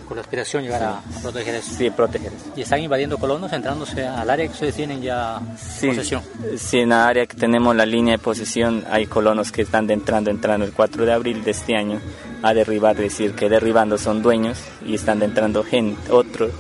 Con 0.06 0.16
la 0.16 0.23
aspiración 0.23 0.62
llegar 0.62 0.83
a 0.83 1.02
proteger 1.23 1.56
eso. 1.56 1.75
Sí, 1.76 1.90
proteger 1.90 2.33
¿Y 2.56 2.62
están 2.62 2.80
invadiendo 2.80 3.18
colonos, 3.18 3.52
entrándose 3.52 4.06
al 4.06 4.28
área 4.28 4.47
que 4.47 4.52
ustedes 4.52 4.75
tienen 4.75 5.02
ya 5.02 5.40
posesión? 5.80 6.23
Sí, 6.56 6.78
en 6.78 6.90
la 6.90 7.09
área 7.09 7.26
que 7.26 7.37
tenemos 7.37 7.75
la 7.75 7.87
línea 7.87 8.12
de 8.12 8.18
posesión 8.18 8.85
hay 8.90 9.06
colonos 9.06 9.52
que 9.52 9.62
están 9.62 9.90
entrando, 9.90 10.30
entrando 10.30 10.64
el 10.66 10.73
4 10.73 11.06
de 11.06 11.12
abril 11.12 11.44
de 11.44 11.50
este 11.50 11.76
año 11.76 12.00
a 12.42 12.54
derribar, 12.54 12.97
decir 12.97 13.35
que 13.35 13.49
derribando 13.49 13.99
son 13.99 14.23
dueños 14.23 14.59
y 14.85 14.94
están 14.94 15.23
entrando 15.23 15.64
gente, 15.64 16.12
otros 16.12 16.50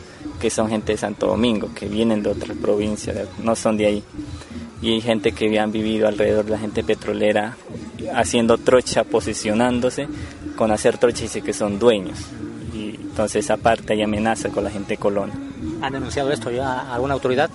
que 0.40 0.50
son 0.50 0.68
gente 0.68 0.92
de 0.92 0.98
Santo 0.98 1.26
Domingo, 1.26 1.70
que 1.74 1.86
vienen 1.86 2.22
de 2.22 2.30
otra 2.30 2.54
provincia, 2.54 3.14
no 3.42 3.54
son 3.56 3.76
de 3.76 3.86
ahí 3.86 4.04
y 4.84 4.92
hay 4.92 5.00
gente 5.00 5.32
que 5.32 5.46
habían 5.46 5.72
vivido 5.72 6.06
alrededor 6.06 6.44
de 6.44 6.50
la 6.50 6.58
gente 6.58 6.84
petrolera 6.84 7.56
haciendo 8.14 8.58
trocha, 8.58 9.02
posicionándose 9.04 10.06
con 10.56 10.70
hacer 10.70 10.98
trocha 10.98 11.22
dice 11.22 11.40
que 11.40 11.54
son 11.54 11.78
dueños. 11.78 12.18
Y 13.14 13.16
entonces 13.16 13.48
aparte 13.48 13.92
hay 13.92 14.02
amenaza 14.02 14.48
con 14.48 14.64
la 14.64 14.70
gente 14.70 14.96
colona. 14.96 15.32
¿Han 15.82 15.92
denunciado 15.92 16.32
esto 16.32 16.50
ya 16.50 16.80
a 16.80 16.94
alguna 16.96 17.14
autoridad? 17.14 17.48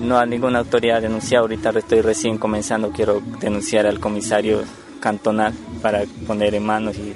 No 0.00 0.16
a 0.16 0.24
ninguna 0.24 0.60
autoridad 0.60 1.02
denunciado, 1.02 1.44
ahorita 1.44 1.68
estoy 1.68 2.00
recién 2.00 2.38
comenzando, 2.38 2.90
quiero 2.92 3.20
denunciar 3.38 3.86
al 3.86 4.00
comisario 4.00 4.62
cantonal 5.00 5.52
para 5.82 6.04
poner 6.26 6.54
en 6.54 6.64
manos 6.64 6.96
y 6.96 7.12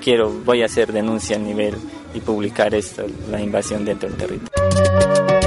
quiero, 0.00 0.30
voy 0.44 0.62
a 0.62 0.66
hacer 0.66 0.92
denuncia 0.92 1.34
a 1.34 1.40
nivel 1.40 1.74
y 2.14 2.20
publicar 2.20 2.76
esto, 2.76 3.06
la 3.28 3.40
invasión 3.40 3.84
dentro 3.84 4.08
del 4.08 4.18
territorio. 4.18 5.41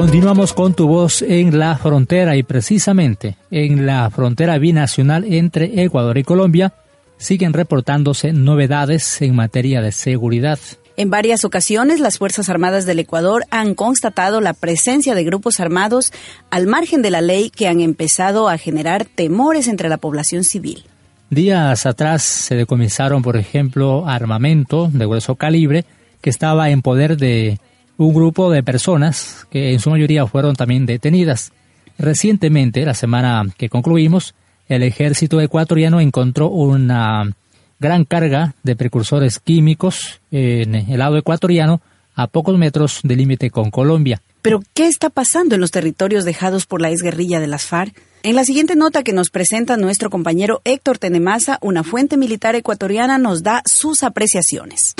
Continuamos 0.00 0.54
con 0.54 0.72
tu 0.72 0.88
voz 0.88 1.20
en 1.20 1.58
la 1.58 1.76
frontera 1.76 2.34
y 2.34 2.42
precisamente 2.42 3.36
en 3.50 3.84
la 3.84 4.08
frontera 4.08 4.56
binacional 4.56 5.24
entre 5.30 5.84
Ecuador 5.84 6.16
y 6.16 6.24
Colombia 6.24 6.72
siguen 7.18 7.52
reportándose 7.52 8.32
novedades 8.32 9.20
en 9.20 9.34
materia 9.34 9.82
de 9.82 9.92
seguridad. 9.92 10.58
En 10.96 11.10
varias 11.10 11.44
ocasiones, 11.44 12.00
las 12.00 12.16
Fuerzas 12.16 12.48
Armadas 12.48 12.86
del 12.86 12.98
Ecuador 12.98 13.44
han 13.50 13.74
constatado 13.74 14.40
la 14.40 14.54
presencia 14.54 15.14
de 15.14 15.22
grupos 15.22 15.60
armados 15.60 16.14
al 16.48 16.66
margen 16.66 17.02
de 17.02 17.10
la 17.10 17.20
ley 17.20 17.50
que 17.50 17.68
han 17.68 17.80
empezado 17.80 18.48
a 18.48 18.56
generar 18.56 19.04
temores 19.04 19.68
entre 19.68 19.90
la 19.90 19.98
población 19.98 20.44
civil. 20.44 20.84
Días 21.28 21.84
atrás 21.84 22.22
se 22.22 22.54
decomisaron, 22.54 23.20
por 23.20 23.36
ejemplo, 23.36 24.08
armamento 24.08 24.88
de 24.90 25.04
grueso 25.04 25.34
calibre 25.34 25.84
que 26.22 26.30
estaba 26.30 26.70
en 26.70 26.80
poder 26.80 27.18
de 27.18 27.58
un 28.06 28.14
grupo 28.14 28.50
de 28.50 28.62
personas 28.62 29.46
que 29.50 29.74
en 29.74 29.78
su 29.78 29.90
mayoría 29.90 30.26
fueron 30.26 30.56
también 30.56 30.86
detenidas. 30.86 31.52
Recientemente, 31.98 32.86
la 32.86 32.94
semana 32.94 33.44
que 33.58 33.68
concluimos, 33.68 34.34
el 34.68 34.82
ejército 34.82 35.38
ecuatoriano 35.38 36.00
encontró 36.00 36.48
una 36.48 37.30
gran 37.78 38.06
carga 38.06 38.54
de 38.62 38.74
precursores 38.74 39.38
químicos 39.38 40.20
en 40.30 40.74
el 40.74 40.98
lado 40.98 41.18
ecuatoriano 41.18 41.82
a 42.14 42.26
pocos 42.26 42.56
metros 42.56 43.00
del 43.02 43.18
límite 43.18 43.50
con 43.50 43.70
Colombia. 43.70 44.22
Pero, 44.40 44.62
¿qué 44.72 44.86
está 44.86 45.10
pasando 45.10 45.54
en 45.54 45.60
los 45.60 45.70
territorios 45.70 46.24
dejados 46.24 46.64
por 46.64 46.80
la 46.80 46.90
exguerrilla 46.90 47.38
de 47.38 47.48
las 47.48 47.66
FARC? 47.66 48.00
En 48.22 48.34
la 48.34 48.44
siguiente 48.44 48.76
nota 48.76 49.02
que 49.02 49.12
nos 49.12 49.28
presenta 49.28 49.76
nuestro 49.76 50.08
compañero 50.08 50.62
Héctor 50.64 50.96
Tenemasa, 50.96 51.58
una 51.60 51.84
fuente 51.84 52.16
militar 52.16 52.54
ecuatoriana 52.54 53.18
nos 53.18 53.42
da 53.42 53.62
sus 53.66 54.02
apreciaciones. 54.02 54.94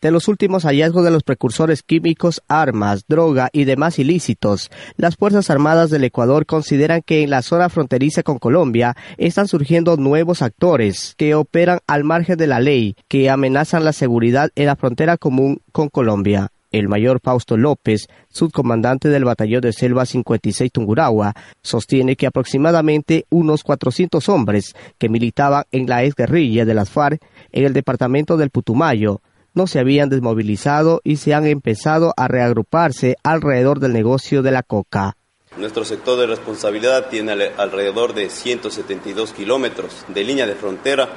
De 0.00 0.10
los 0.10 0.28
últimos 0.28 0.64
hallazgos 0.64 1.04
de 1.04 1.10
los 1.10 1.22
precursores 1.22 1.82
químicos, 1.82 2.42
armas, 2.48 3.04
droga 3.08 3.48
y 3.52 3.64
demás 3.64 3.98
ilícitos, 3.98 4.70
las 4.96 5.16
Fuerzas 5.16 5.50
Armadas 5.50 5.90
del 5.90 6.04
Ecuador 6.04 6.46
consideran 6.46 7.02
que 7.02 7.22
en 7.22 7.30
la 7.30 7.42
zona 7.42 7.68
fronteriza 7.68 8.22
con 8.22 8.38
Colombia 8.38 8.96
están 9.16 9.48
surgiendo 9.48 9.96
nuevos 9.96 10.42
actores 10.42 11.14
que 11.16 11.34
operan 11.34 11.80
al 11.86 12.04
margen 12.04 12.36
de 12.36 12.46
la 12.46 12.60
ley, 12.60 12.96
que 13.08 13.30
amenazan 13.30 13.84
la 13.84 13.92
seguridad 13.92 14.50
en 14.54 14.66
la 14.66 14.76
frontera 14.76 15.16
común 15.16 15.60
con 15.72 15.88
Colombia. 15.88 16.50
El 16.72 16.88
mayor 16.88 17.20
Fausto 17.22 17.56
López, 17.56 18.06
subcomandante 18.28 19.08
del 19.08 19.24
batallón 19.24 19.62
de 19.62 19.72
Selva 19.72 20.04
56 20.04 20.70
Tungurahua, 20.72 21.32
sostiene 21.62 22.16
que 22.16 22.26
aproximadamente 22.26 23.24
unos 23.30 23.62
400 23.62 24.28
hombres 24.28 24.74
que 24.98 25.08
militaban 25.08 25.64
en 25.70 25.86
la 25.86 26.04
exguerrilla 26.04 26.64
de 26.66 26.74
las 26.74 26.90
FARC 26.90 27.22
en 27.52 27.64
el 27.64 27.72
departamento 27.72 28.36
del 28.36 28.50
Putumayo 28.50 29.22
no 29.56 29.66
se 29.66 29.80
habían 29.80 30.10
desmovilizado 30.10 31.00
y 31.02 31.16
se 31.16 31.34
han 31.34 31.46
empezado 31.46 32.12
a 32.16 32.28
reagruparse 32.28 33.16
alrededor 33.24 33.80
del 33.80 33.94
negocio 33.94 34.42
de 34.42 34.52
la 34.52 34.62
coca. 34.62 35.16
Nuestro 35.56 35.86
sector 35.86 36.18
de 36.20 36.26
responsabilidad 36.26 37.08
tiene 37.08 37.32
alrededor 37.56 38.14
de 38.14 38.28
172 38.28 39.32
kilómetros 39.32 40.04
de 40.08 40.24
línea 40.24 40.46
de 40.46 40.54
frontera 40.54 41.08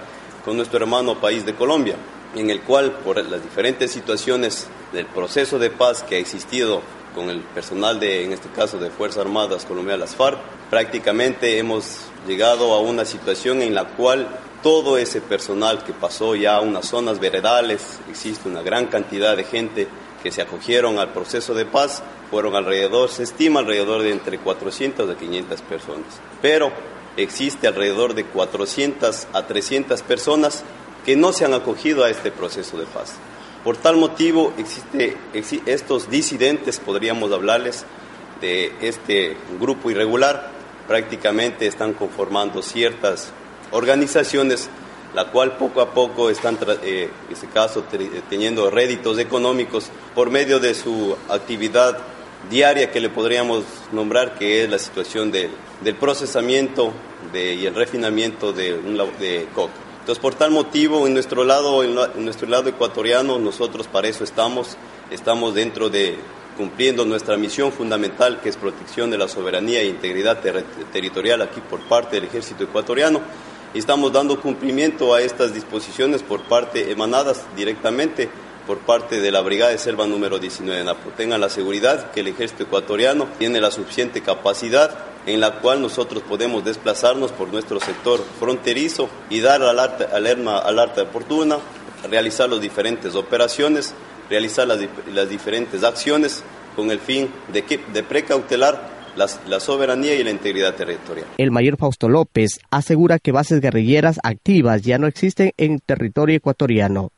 con 0.46 0.56
nuestro 0.56 0.80
hermano 0.80 1.20
país 1.20 1.46
de 1.46 1.54
Colombia, 1.54 1.96
en 2.34 2.50
el 2.50 2.62
cual, 2.62 2.94
por 3.04 3.18
las 3.24 3.44
diferentes 3.44 3.92
situaciones 3.92 4.70
del 4.94 5.06
proceso 5.08 5.60
de 5.60 5.70
paz 5.70 6.04
que 6.04 6.16
ha 6.16 6.20
existido 6.20 6.82
con 7.14 7.30
el 7.30 7.42
personal 7.42 8.00
de, 8.00 8.24
en 8.24 8.32
este 8.32 8.48
caso, 8.48 8.78
de 8.78 8.90
Fuerzas 8.90 9.26
Armadas 9.26 9.66
Colombianas, 9.66 10.16
FARC, 10.16 10.40
prácticamente 10.70 11.58
hemos 11.58 12.06
llegado 12.26 12.72
a 12.74 12.80
una 12.80 13.04
situación 13.04 13.62
en 13.62 13.76
la 13.76 13.84
cual 13.90 14.30
todo 14.62 14.98
ese 14.98 15.22
personal 15.22 15.84
que 15.84 15.94
pasó 15.94 16.36
ya 16.36 16.56
a 16.56 16.62
unas 16.62 16.88
zonas 16.88 17.20
veredales, 17.20 18.00
existe 18.10 18.50
una 18.50 18.62
gran 18.62 18.88
cantidad 18.88 19.36
de 19.38 19.44
gente 19.44 19.88
que 20.22 20.32
se 20.32 20.42
acogieron 20.42 21.00
al 21.00 21.14
proceso 21.14 21.54
de 21.54 21.66
paz, 21.66 22.04
fueron 22.30 22.56
alrededor, 22.56 23.10
se 23.10 23.24
estima 23.24 23.62
alrededor 23.62 24.02
de 24.02 24.12
entre 24.12 24.38
400 24.38 25.10
a 25.10 25.16
500 25.16 25.62
personas. 25.62 26.20
Pero 26.42 26.72
existe 27.18 27.68
alrededor 27.68 28.14
de 28.14 28.26
400 28.26 29.28
a 29.34 29.48
300 29.48 30.02
personas 30.04 30.64
que 31.06 31.16
no 31.16 31.32
se 31.32 31.46
han 31.46 31.54
acogido 31.54 32.04
a 32.04 32.10
este 32.10 32.32
proceso 32.32 32.78
de 32.78 32.86
paz. 32.86 33.16
Por 33.64 33.78
tal 33.78 33.98
motivo, 33.98 34.54
existe, 34.58 35.18
estos 35.66 36.10
disidentes, 36.10 36.80
podríamos 36.80 37.32
hablarles 37.32 37.86
de 38.42 38.74
este 38.82 39.36
grupo 39.60 39.92
irregular, 39.92 40.52
prácticamente 40.88 41.68
están 41.68 41.94
conformando 41.94 42.62
ciertas 42.62 43.34
organizaciones, 43.72 44.70
la 45.14 45.32
cual 45.32 45.58
poco 45.58 45.82
a 45.82 45.92
poco 45.92 46.30
están, 46.30 46.58
eh, 46.84 47.10
en 47.28 47.34
este 47.34 47.48
caso, 47.48 47.84
teniendo 48.30 48.70
réditos 48.70 49.18
económicos 49.20 49.90
por 50.16 50.30
medio 50.30 50.60
de 50.60 50.74
su 50.76 51.16
actividad 51.30 51.98
diaria 52.50 52.92
que 52.92 53.00
le 53.00 53.10
podríamos 53.10 53.64
nombrar, 53.92 54.36
que 54.38 54.64
es 54.64 54.70
la 54.70 54.80
situación 54.80 55.32
del, 55.32 55.52
procesamiento 56.00 56.94
y 57.34 57.66
el 57.66 57.76
refinamiento 57.76 58.54
de, 58.54 58.74
de 59.20 59.48
coca. 59.54 59.74
Entonces, 60.00 60.22
por 60.22 60.36
tal 60.36 60.52
motivo, 60.52 61.06
en 61.06 61.14
nuestro 61.14 61.44
lado, 61.44 61.84
en, 61.84 62.24
nuestro 62.24 62.48
lado 62.48 62.70
ecuatoriano, 62.70 63.38
nosotros 63.38 63.88
para 63.88 64.08
eso 64.08 64.24
estamos, 64.24 64.78
estamos 65.12 65.54
dentro 65.54 65.90
de 65.90 66.18
cumpliendo 66.58 67.06
nuestra 67.06 67.38
misión 67.38 67.72
fundamental, 67.72 68.42
que 68.42 68.50
es 68.50 68.58
protección 68.58 69.12
de 69.12 69.18
la 69.18 69.28
soberanía 69.28 69.82
e 69.82 69.86
integridad 69.86 70.40
territorial 70.92 71.42
aquí 71.42 71.62
por 71.62 71.80
parte 71.82 72.16
del 72.16 72.26
ejército 72.26 72.64
ecuatoriano 72.64 73.22
estamos 73.74 74.12
dando 74.12 74.42
cumplimiento 74.42 75.14
a 75.14 75.22
estas 75.22 75.54
disposiciones 75.54 76.24
por 76.24 76.44
parte 76.44 76.92
emanadas 76.92 77.44
directamente 77.56 78.30
por 78.66 78.80
parte 78.80 79.20
de 79.20 79.32
la 79.32 79.42
Brigada 79.42 79.72
de 79.72 79.78
Selva 79.78 80.06
número 80.06 80.38
19 80.38 80.78
de 80.78 80.86
Napo. 80.86 81.10
Tengan 81.18 81.42
la 81.42 81.50
seguridad 81.50 82.12
que 82.12 82.20
el 82.20 82.28
ejército 82.28 82.64
ecuatoriano 82.64 83.28
tiene 83.40 83.60
la 83.62 83.72
suficiente 83.72 84.22
capacidad 84.22 84.96
en 85.26 85.40
la 85.40 85.60
cual 85.60 85.82
nosotros 85.82 86.24
podemos 86.24 86.64
desplazarnos 86.64 87.32
por 87.32 87.52
nuestro 87.52 87.80
sector 87.80 88.24
fronterizo 88.40 89.10
y 89.30 89.40
dar 89.40 89.62
alerta, 89.64 90.16
alerta, 90.16 90.60
alerta 90.60 91.02
oportuna, 91.04 91.58
realizar 92.10 92.50
las 92.50 92.62
diferentes 92.62 93.16
operaciones, 93.16 93.94
realizar 94.30 94.68
las, 94.68 95.30
diferentes 95.30 95.84
acciones 95.84 96.44
con 96.76 96.92
el 96.92 97.00
fin 97.00 97.32
de, 97.52 97.64
de 97.92 98.04
precautelar 98.04 98.89
la, 99.16 99.60
soberanía 99.60 100.16
y 100.16 100.24
la 100.24 100.32
integridad 100.32 100.76
territorial. 100.76 101.28
El 101.38 101.52
mayor 101.52 101.78
Fausto 101.78 102.10
López 102.10 102.60
asegura 102.72 103.20
que 103.20 103.32
bases 103.32 103.62
guerrilleras 103.62 104.20
activas 104.24 104.82
ya 104.82 104.98
no 104.98 105.08
existen 105.08 105.52
en 105.58 105.80
territorio 105.80 106.38
ecuatoriano. 106.38 107.12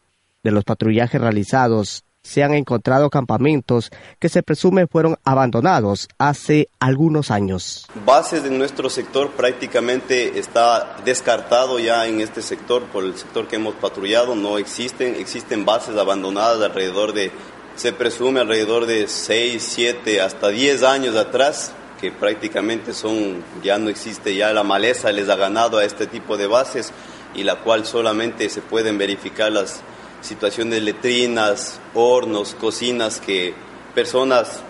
De 0.44 0.52
los 0.52 0.64
patrullajes 0.64 1.22
realizados, 1.22 2.04
se 2.24 2.44
han 2.44 2.54
encontrado 2.54 3.10
campamentos 3.10 3.92
que 4.20 4.30
se 4.30 4.44
presume 4.44 4.88
fueron 4.88 5.18
abandonados 5.24 6.08
hace 6.18 6.70
algunos 6.80 7.32
años. 7.32 7.88
Bases 8.06 8.44
de 8.44 8.52
nuestro 8.52 8.90
sector 8.90 9.32
prácticamente 9.32 10.40
está 10.40 10.98
descartado 11.04 11.80
ya 11.80 12.08
en 12.08 12.22
este 12.22 12.42
sector, 12.42 12.84
por 12.86 13.04
el 13.04 13.18
sector 13.18 13.48
que 13.48 13.56
hemos 13.56 13.76
patrullado, 13.76 14.36
no 14.36 14.58
existen, 14.58 15.16
existen 15.16 15.66
bases 15.66 15.98
abandonadas 15.98 16.62
alrededor 16.62 17.14
de, 17.14 17.32
se 17.76 17.94
presume 17.94 18.42
alrededor 18.42 18.86
de 18.86 19.08
6, 19.08 19.64
7, 19.64 20.22
hasta 20.22 20.50
10 20.50 20.84
años 20.84 21.16
atrás, 21.16 21.74
que 22.02 22.12
prácticamente 22.12 22.94
son, 22.94 23.44
ya 23.64 23.78
no 23.78 23.90
existe, 23.90 24.36
ya 24.36 24.52
la 24.52 24.64
maleza 24.64 25.12
les 25.12 25.30
ha 25.30 25.36
ganado 25.36 25.78
a 25.78 25.86
este 25.86 26.08
tipo 26.08 26.36
de 26.36 26.48
bases 26.48 26.92
y 27.36 27.44
la 27.44 27.58
cual 27.58 27.86
solamente 27.86 28.50
se 28.50 28.62
pueden 28.62 28.98
verificar 28.98 29.52
las 29.52 29.82
situaciones 30.22 30.82
letrinas, 30.82 31.80
hornos, 31.94 32.56
cocinas 32.56 33.20
que 33.20 33.54
personas, 33.94 34.62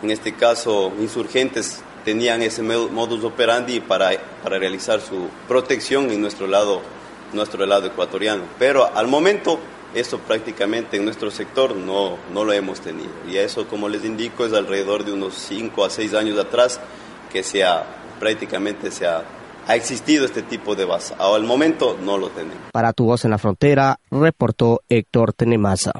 en 0.00 0.12
este 0.12 0.34
caso 0.34 0.92
insurgentes, 1.00 1.82
tenían 2.04 2.40
ese 2.40 2.62
modus 2.62 3.24
operandi 3.24 3.80
para, 3.80 4.12
para 4.42 4.58
realizar 4.58 5.00
su 5.00 5.28
protección 5.48 6.08
en 6.10 6.20
nuestro 6.20 6.46
lado, 6.46 6.82
nuestro 7.32 7.66
lado 7.66 7.88
ecuatoriano. 7.88 8.44
Pero 8.60 8.88
al 8.94 9.08
momento 9.08 9.58
eso 9.94 10.18
prácticamente 10.18 10.96
en 10.96 11.04
nuestro 11.04 11.30
sector 11.30 11.74
no, 11.76 12.16
no 12.32 12.44
lo 12.44 12.52
hemos 12.52 12.80
tenido. 12.80 13.10
Y 13.28 13.36
eso, 13.36 13.66
como 13.66 13.88
les 13.88 14.04
indico, 14.04 14.46
es 14.46 14.52
alrededor 14.52 15.04
de 15.04 15.12
unos 15.12 15.34
5 15.34 15.84
a 15.84 15.90
6 15.90 16.14
años 16.14 16.38
atrás 16.38 16.80
que 17.32 17.42
se 17.42 17.64
ha, 17.64 17.84
prácticamente 18.18 18.90
se 18.90 19.06
ha, 19.06 19.24
ha 19.66 19.76
existido 19.76 20.24
este 20.24 20.42
tipo 20.42 20.74
de 20.74 20.84
base. 20.84 21.14
Al 21.18 21.44
momento 21.44 21.96
no 22.02 22.18
lo 22.18 22.28
tenemos. 22.28 22.70
Para 22.72 22.92
Tu 22.92 23.04
Voz 23.04 23.24
en 23.24 23.30
la 23.30 23.38
Frontera, 23.38 23.98
reportó 24.10 24.80
Héctor 24.88 25.32
Tenemasa. 25.32 25.92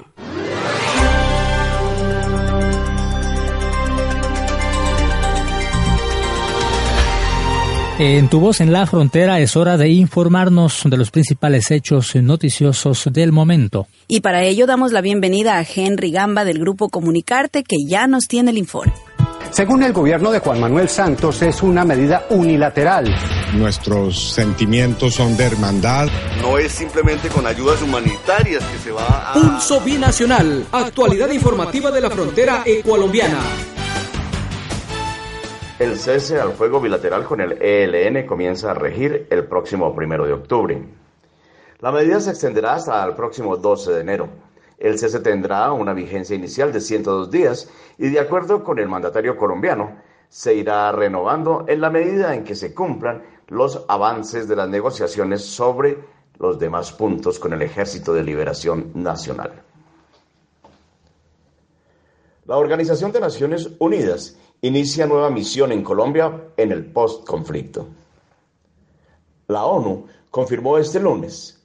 En 8.03 8.31
tu 8.31 8.41
voz 8.41 8.63
en 8.63 8.73
la 8.73 8.87
frontera 8.87 9.41
es 9.41 9.57
hora 9.57 9.77
de 9.77 9.91
informarnos 9.91 10.85
de 10.87 10.97
los 10.97 11.11
principales 11.11 11.71
hechos 11.71 12.17
noticiosos 12.17 13.11
del 13.13 13.31
momento. 13.31 13.89
Y 14.09 14.21
para 14.21 14.43
ello 14.43 14.67
damos 14.67 14.93
la 14.93 15.03
bienvenida 15.03 15.59
a 15.59 15.67
Henry 15.67 16.11
Gamba 16.11 16.47
del 16.47 16.59
grupo 16.61 16.89
Comunicarte 16.89 17.63
que 17.63 17.77
ya 17.87 18.07
nos 18.07 18.27
tiene 18.27 18.53
el 18.53 18.57
informe. 18.57 18.95
Según 19.51 19.83
el 19.83 19.93
gobierno 19.93 20.31
de 20.31 20.39
Juan 20.39 20.61
Manuel 20.61 20.89
Santos, 20.89 21.43
es 21.43 21.63
una 21.63 21.85
medida 21.85 22.25
unilateral. 22.31 23.15
Nuestros 23.53 24.33
sentimientos 24.33 25.17
son 25.17 25.37
de 25.37 25.45
hermandad. 25.45 26.09
No 26.41 26.57
es 26.57 26.73
simplemente 26.73 27.29
con 27.29 27.47
ayudas 27.47 27.83
humanitarias 27.83 28.65
que 28.65 28.79
se 28.79 28.93
va 28.93 29.33
a... 29.33 29.35
Pulso 29.35 29.79
Binacional, 29.83 30.65
actualidad 30.73 31.31
informativa 31.31 31.91
de 31.91 32.01
la 32.01 32.09
frontera 32.09 32.63
ecualombiana. 32.65 33.41
El 35.81 35.97
cese 35.97 36.39
al 36.39 36.53
fuego 36.53 36.79
bilateral 36.79 37.25
con 37.25 37.41
el 37.41 37.53
ELN 37.53 38.27
comienza 38.27 38.71
a 38.71 38.75
regir 38.75 39.27
el 39.31 39.47
próximo 39.47 39.97
primero 39.97 40.27
de 40.27 40.35
octubre. 40.35 40.79
La 41.79 41.91
medida 41.91 42.21
se 42.21 42.33
extenderá 42.33 42.75
hasta 42.75 43.03
el 43.03 43.15
próximo 43.15 43.57
12 43.57 43.93
de 43.95 44.01
enero. 44.03 44.29
El 44.77 44.99
cese 44.99 45.21
tendrá 45.21 45.73
una 45.73 45.95
vigencia 45.95 46.37
inicial 46.37 46.71
de 46.71 46.83
102 46.83 47.31
días 47.31 47.71
y 47.97 48.11
de 48.11 48.21
acuerdo 48.21 48.63
con 48.63 48.79
el 48.79 48.91
mandatario 48.91 49.39
colombiano, 49.39 49.97
se 50.29 50.55
irá 50.55 50.93
renovando 50.93 51.65
en 51.67 51.81
la 51.81 51.89
medida 51.89 52.35
en 52.35 52.45
que 52.45 52.55
se 52.55 52.75
cumplan 52.75 53.23
los 53.49 53.83
avances 53.89 54.47
de 54.49 54.57
las 54.57 54.69
negociaciones 54.69 55.43
sobre 55.47 55.97
los 56.39 56.59
demás 56.59 56.93
puntos 56.93 57.39
con 57.39 57.55
el 57.55 57.63
Ejército 57.63 58.13
de 58.13 58.23
Liberación 58.23 58.91
Nacional. 58.97 59.63
La 62.45 62.59
Organización 62.59 63.13
de 63.13 63.21
Naciones 63.21 63.71
Unidas 63.79 64.37
inicia 64.63 65.07
nueva 65.07 65.31
misión 65.31 65.73
en 65.73 65.83
Colombia 65.83 66.33
en 66.57 66.73
el 66.73 66.85
post-conflicto. 66.87 67.89
La 69.49 69.65
ONU 69.65 70.07
confirmó 70.31 70.79
este 70.79 71.01
lunes 71.01 71.59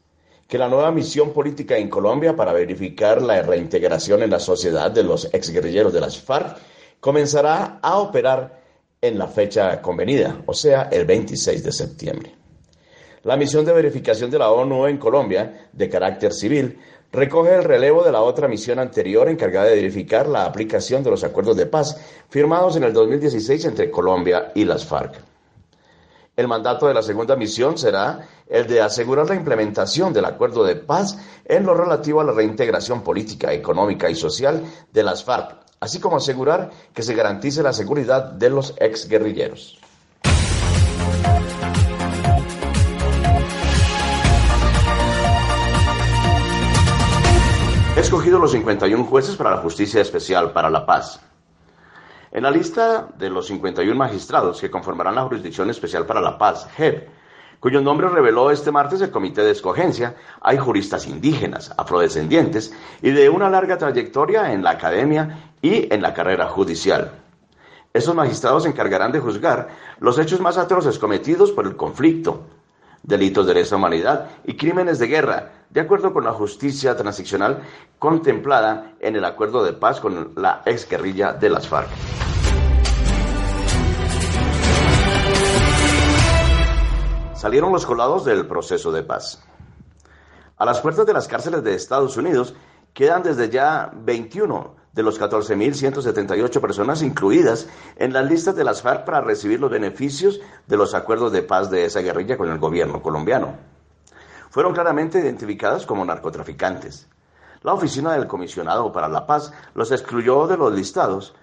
que 0.48 0.58
la 0.58 0.70
nueva 0.70 0.92
misión 0.92 1.32
política 1.32 1.78
en 1.78 1.90
Colombia 1.90 2.36
para 2.36 2.54
verificar 2.54 3.22
la 3.22 3.42
reintegración 3.42 4.24
en 4.24 4.30
la 4.30 4.40
sociedad 4.40 4.92
de 4.92 5.04
los 5.04 5.26
exguerrilleros 5.34 5.92
de 5.92 6.02
las 6.02 6.20
FARC 6.20 6.58
comenzará 7.00 7.80
a 7.82 7.98
operar 7.98 8.62
en 9.02 9.18
la 9.18 9.28
fecha 9.28 9.82
convenida, 9.82 10.42
o 10.46 10.54
sea, 10.54 10.90
el 10.92 11.06
26 11.06 11.64
de 11.64 11.72
septiembre. 11.72 12.36
La 13.24 13.38
misión 13.38 13.66
de 13.66 13.74
verificación 13.74 14.30
de 14.30 14.40
la 14.40 14.52
ONU 14.52 14.86
en 14.88 14.98
Colombia, 14.98 15.68
de 15.74 15.90
carácter 15.90 16.32
civil, 16.32 16.80
recoge 17.12 17.56
el 17.56 17.64
relevo 17.64 18.04
de 18.04 18.12
la 18.12 18.22
otra 18.22 18.48
misión 18.48 18.80
anterior 18.80 19.30
encargada 19.30 19.68
de 19.68 19.76
verificar 19.76 20.28
la 20.28 20.46
aplicación 20.46 21.04
de 21.04 21.12
los 21.12 21.24
acuerdos 21.24 21.58
de 21.58 21.66
paz 21.66 21.98
firmados 22.30 22.76
en 22.76 22.84
el 22.84 22.94
2016 22.94 23.66
entre 23.66 23.90
Colombia 23.90 24.52
y 24.56 24.66
las 24.66 24.86
FARC. 24.86 25.16
El 26.36 26.50
mandato 26.50 26.88
de 26.88 26.94
la 26.94 27.02
segunda 27.02 27.38
misión 27.38 27.78
será 27.78 28.28
el 28.48 28.68
de 28.68 28.82
asegurar 28.82 29.30
la 29.30 29.36
implementación 29.36 30.12
del 30.12 30.26
acuerdo 30.26 30.66
de 30.66 30.76
paz 30.76 31.18
en 31.46 31.66
lo 31.66 31.74
relativo 31.74 32.20
a 32.20 32.26
la 32.26 32.34
reintegración 32.34 33.04
política, 33.04 33.54
económica 33.54 34.10
y 34.10 34.16
social 34.16 34.62
de 34.92 35.04
las 35.04 35.24
FARC, 35.24 35.56
así 35.80 36.00
como 36.00 36.18
asegurar 36.18 36.72
que 36.94 37.04
se 37.04 37.16
garantice 37.16 37.64
la 37.64 37.72
seguridad 37.72 38.34
de 38.34 38.50
los 38.50 38.74
exguerrilleros. 38.80 39.80
He 47.96 48.02
escogido 48.02 48.40
los 48.40 48.52
51 48.52 49.06
jueces 49.06 49.38
para 49.38 49.52
la 49.52 49.62
Justicia 49.62 50.02
Especial 50.02 50.52
para 50.52 50.70
la 50.70 50.86
Paz. 50.86 51.22
En 52.30 52.44
la 52.44 52.52
lista 52.52 53.08
de 53.18 53.30
los 53.30 53.48
51 53.48 53.96
magistrados 53.96 54.60
que 54.60 54.70
conformarán 54.70 55.16
la 55.16 55.24
Jurisdicción 55.24 55.70
Especial 55.70 56.06
para 56.06 56.20
la 56.20 56.38
Paz, 56.38 56.68
JEP, 56.76 57.08
cuyo 57.62 57.80
nombre 57.80 58.10
reveló 58.10 58.52
este 58.52 58.70
martes 58.70 59.00
el 59.00 59.12
Comité 59.12 59.46
de 59.46 59.52
Escogencia, 59.52 60.18
hay 60.42 60.58
juristas 60.58 61.08
indígenas, 61.08 61.74
afrodescendientes 61.78 62.74
y 63.02 63.12
de 63.12 63.30
una 63.30 63.50
larga 63.50 63.78
trayectoria 63.78 64.52
en 64.52 64.62
la 64.62 64.72
academia 64.72 65.54
y 65.62 65.88
en 65.94 66.02
la 66.02 66.14
carrera 66.14 66.48
judicial. 66.50 67.14
Esos 67.94 68.14
magistrados 68.14 68.64
se 68.64 68.70
encargarán 68.70 69.14
de 69.14 69.22
juzgar 69.22 69.70
los 70.00 70.20
hechos 70.20 70.42
más 70.42 70.58
atroces 70.58 71.00
cometidos 71.00 71.54
por 71.54 71.66
el 71.66 71.78
conflicto, 71.78 72.44
delitos 73.06 73.46
de 73.46 73.54
lesa 73.54 73.76
humanidad 73.76 74.30
y 74.44 74.56
crímenes 74.56 75.00
de 75.00 75.08
guerra, 75.08 75.52
de 75.70 75.82
acuerdo 75.82 76.14
con 76.14 76.24
la 76.24 76.34
justicia 76.34 76.96
transicional 76.96 77.62
contemplada 78.00 78.94
en 79.00 79.16
el 79.16 79.26
acuerdo 79.26 79.64
de 79.64 79.74
paz 79.74 80.00
con 80.00 80.34
la 80.36 80.62
exguerrilla 80.66 81.34
de 81.34 81.50
las 81.50 81.68
FARC. 81.68 81.90
Salieron 87.36 87.72
los 87.72 87.86
colados 87.86 88.26
del 88.26 88.48
proceso 88.48 88.92
de 88.92 89.04
paz. 89.04 89.44
A 90.58 90.66
las 90.66 90.80
puertas 90.82 91.06
de 91.06 91.14
las 91.14 91.28
cárceles 91.28 91.64
de 91.64 91.76
Estados 91.76 92.18
Unidos 92.18 92.56
quedan 92.94 93.22
desde 93.22 93.50
ya 93.50 93.92
21 93.94 94.85
de 94.96 95.04
los 95.04 95.20
14.178 95.20 96.62
personas 96.62 97.02
incluidas 97.02 97.68
en 97.98 98.14
las 98.14 98.26
listas 98.26 98.56
de 98.56 98.64
las 98.64 98.82
FARC 98.82 99.04
para 99.04 99.20
recibir 99.20 99.60
los 99.60 99.70
beneficios 99.70 100.40
de 100.68 100.78
los 100.78 100.94
acuerdos 100.94 101.34
de 101.34 101.44
paz 101.44 101.70
de 101.70 101.86
esa 101.86 102.00
guerrilla 102.00 102.38
con 102.38 102.50
el 102.50 102.58
gobierno 102.58 103.02
colombiano. 103.02 103.58
Fueron 104.50 104.74
claramente 104.74 105.20
identificadas 105.20 105.86
como 105.86 106.06
narcotraficantes. 106.06 107.10
La 107.62 107.74
oficina 107.74 108.14
del 108.14 108.26
comisionado 108.26 108.94
para 108.94 109.10
la 109.10 109.28
paz 109.28 109.52
los 109.74 109.92
excluyó 109.92 110.48
de 110.48 110.56
los 110.56 110.74
listados 110.74 111.36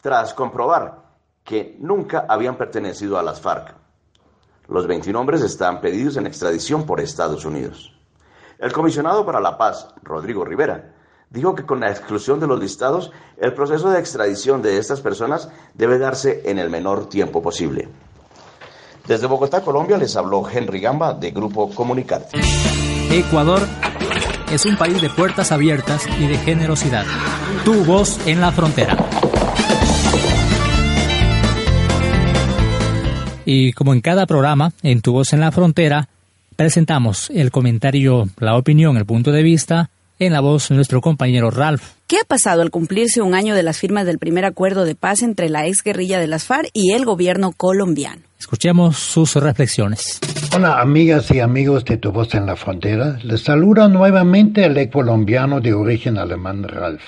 tras 0.00 0.32
comprobar 0.32 1.02
que 1.42 1.76
nunca 1.80 2.24
habían 2.28 2.56
pertenecido 2.56 3.18
a 3.18 3.22
las 3.24 3.40
FARC. 3.40 3.74
Los 4.68 4.86
21 4.86 5.18
hombres 5.18 5.42
están 5.42 5.80
pedidos 5.80 6.16
en 6.16 6.26
extradición 6.28 6.86
por 6.86 7.00
Estados 7.00 7.44
Unidos. 7.44 7.92
El 8.58 8.72
comisionado 8.72 9.26
para 9.26 9.40
la 9.40 9.58
paz, 9.58 9.88
Rodrigo 10.04 10.44
Rivera, 10.44 10.94
dijo 11.32 11.54
que 11.54 11.64
con 11.64 11.80
la 11.80 11.90
exclusión 11.90 12.40
de 12.40 12.46
los 12.46 12.60
listados, 12.60 13.10
el 13.38 13.54
proceso 13.54 13.90
de 13.90 13.98
extradición 13.98 14.62
de 14.62 14.78
estas 14.78 15.00
personas 15.00 15.48
debe 15.74 15.98
darse 15.98 16.42
en 16.44 16.58
el 16.58 16.70
menor 16.70 17.08
tiempo 17.08 17.42
posible. 17.42 17.88
Desde 19.06 19.26
Bogotá, 19.26 19.62
Colombia, 19.62 19.96
les 19.96 20.14
habló 20.16 20.48
Henry 20.48 20.80
Gamba 20.80 21.14
de 21.14 21.30
Grupo 21.32 21.70
Comunicarte. 21.70 22.38
Ecuador 23.10 23.60
es 24.52 24.64
un 24.64 24.76
país 24.76 25.00
de 25.00 25.10
puertas 25.10 25.50
abiertas 25.50 26.06
y 26.20 26.26
de 26.26 26.36
generosidad. 26.38 27.04
Tu 27.64 27.84
voz 27.84 28.24
en 28.26 28.40
la 28.40 28.52
frontera. 28.52 28.96
Y 33.44 33.72
como 33.72 33.92
en 33.92 34.00
cada 34.00 34.26
programa, 34.26 34.72
en 34.82 35.00
Tu 35.00 35.12
voz 35.12 35.32
en 35.32 35.40
la 35.40 35.50
frontera, 35.50 36.08
presentamos 36.54 37.28
el 37.30 37.50
comentario, 37.50 38.28
la 38.38 38.56
opinión, 38.56 38.96
el 38.96 39.04
punto 39.04 39.32
de 39.32 39.42
vista 39.42 39.90
en 40.26 40.32
la 40.32 40.40
voz 40.40 40.68
de 40.68 40.74
nuestro 40.74 41.00
compañero 41.00 41.50
Ralph. 41.50 41.82
¿Qué 42.06 42.16
ha 42.18 42.24
pasado 42.24 42.62
al 42.62 42.70
cumplirse 42.70 43.22
un 43.22 43.34
año 43.34 43.54
de 43.54 43.62
las 43.62 43.78
firmas 43.78 44.06
del 44.06 44.18
primer 44.18 44.44
acuerdo 44.44 44.84
de 44.84 44.94
paz 44.94 45.22
entre 45.22 45.48
la 45.48 45.66
ex 45.66 45.82
guerrilla 45.82 46.18
de 46.18 46.26
las 46.26 46.44
FARC 46.44 46.68
y 46.72 46.92
el 46.92 47.04
gobierno 47.04 47.52
colombiano? 47.52 48.22
Escuchemos 48.38 48.98
sus 48.98 49.34
reflexiones. 49.36 50.20
Hola 50.54 50.80
amigas 50.80 51.30
y 51.30 51.40
amigos 51.40 51.84
de 51.84 51.96
Tu 51.96 52.12
Voz 52.12 52.34
en 52.34 52.46
la 52.46 52.56
Frontera. 52.56 53.18
Les 53.22 53.42
saluda 53.42 53.88
nuevamente 53.88 54.64
el 54.64 54.90
colombiano 54.90 55.60
de 55.60 55.74
origen 55.74 56.18
alemán 56.18 56.64
Ralph. 56.64 57.02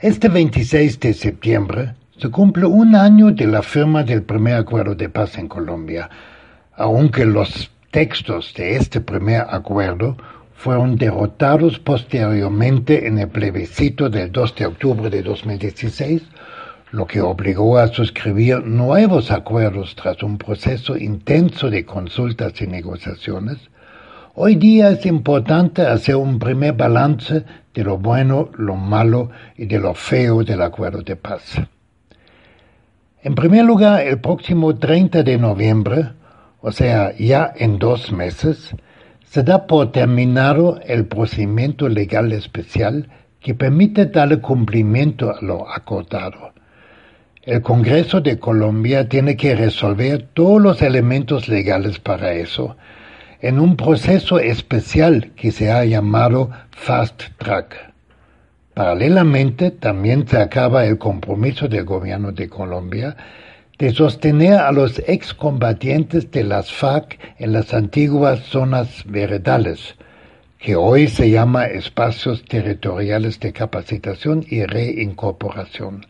Este 0.00 0.28
26 0.28 1.00
de 1.00 1.14
septiembre 1.14 1.94
se 2.18 2.30
cumple 2.30 2.66
un 2.66 2.94
año 2.94 3.30
de 3.30 3.46
la 3.46 3.62
firma 3.62 4.02
del 4.02 4.22
primer 4.22 4.56
acuerdo 4.56 4.94
de 4.94 5.08
paz 5.08 5.38
en 5.38 5.48
Colombia, 5.48 6.10
aunque 6.76 7.24
los 7.24 7.70
textos 7.90 8.52
de 8.54 8.76
este 8.76 9.00
primer 9.00 9.46
acuerdo 9.48 10.16
fueron 10.54 10.96
derrotados 10.96 11.78
posteriormente 11.78 13.06
en 13.06 13.18
el 13.18 13.28
plebiscito 13.28 14.08
del 14.08 14.32
2 14.32 14.54
de 14.54 14.66
octubre 14.66 15.10
de 15.10 15.22
2016, 15.22 16.22
lo 16.92 17.06
que 17.06 17.20
obligó 17.20 17.78
a 17.78 17.88
suscribir 17.88 18.64
nuevos 18.64 19.30
acuerdos 19.30 19.96
tras 19.96 20.22
un 20.22 20.38
proceso 20.38 20.96
intenso 20.96 21.68
de 21.68 21.84
consultas 21.84 22.60
y 22.60 22.66
negociaciones, 22.66 23.58
hoy 24.34 24.54
día 24.54 24.90
es 24.90 25.04
importante 25.04 25.82
hacer 25.82 26.16
un 26.16 26.38
primer 26.38 26.74
balance 26.74 27.44
de 27.74 27.84
lo 27.84 27.98
bueno, 27.98 28.50
lo 28.56 28.76
malo 28.76 29.30
y 29.56 29.66
de 29.66 29.80
lo 29.80 29.94
feo 29.94 30.44
del 30.44 30.62
acuerdo 30.62 31.02
de 31.02 31.16
paz. 31.16 31.60
En 33.22 33.34
primer 33.34 33.64
lugar, 33.64 34.06
el 34.06 34.20
próximo 34.20 34.76
30 34.76 35.22
de 35.24 35.38
noviembre, 35.38 36.12
o 36.60 36.70
sea, 36.70 37.12
ya 37.16 37.52
en 37.56 37.78
dos 37.78 38.12
meses, 38.12 38.74
se 39.34 39.42
da 39.42 39.66
por 39.66 39.90
terminado 39.90 40.78
el 40.86 41.06
procedimiento 41.06 41.88
legal 41.88 42.30
especial 42.30 43.08
que 43.40 43.52
permite 43.52 44.06
darle 44.06 44.38
cumplimiento 44.38 45.34
a 45.34 45.40
lo 45.42 45.68
acordado. 45.68 46.52
El 47.42 47.60
Congreso 47.60 48.20
de 48.20 48.38
Colombia 48.38 49.08
tiene 49.08 49.36
que 49.36 49.56
resolver 49.56 50.28
todos 50.34 50.62
los 50.62 50.82
elementos 50.82 51.48
legales 51.48 51.98
para 51.98 52.32
eso 52.32 52.76
en 53.40 53.58
un 53.58 53.76
proceso 53.76 54.38
especial 54.38 55.32
que 55.34 55.50
se 55.50 55.72
ha 55.72 55.84
llamado 55.84 56.50
Fast 56.70 57.24
Track. 57.36 57.92
Paralelamente, 58.72 59.72
también 59.72 60.28
se 60.28 60.38
acaba 60.38 60.86
el 60.86 60.96
compromiso 60.96 61.66
del 61.66 61.84
gobierno 61.84 62.30
de 62.30 62.48
Colombia 62.48 63.16
de 63.78 63.92
sostener 63.92 64.54
a 64.54 64.72
los 64.72 65.00
excombatientes 65.06 66.30
de 66.30 66.44
las 66.44 66.72
FARC 66.72 67.18
en 67.38 67.52
las 67.52 67.74
antiguas 67.74 68.40
zonas 68.40 69.04
veredales, 69.04 69.96
que 70.58 70.76
hoy 70.76 71.08
se 71.08 71.30
llama 71.30 71.66
espacios 71.66 72.44
territoriales 72.44 73.40
de 73.40 73.52
capacitación 73.52 74.44
y 74.48 74.64
reincorporación. 74.64 76.06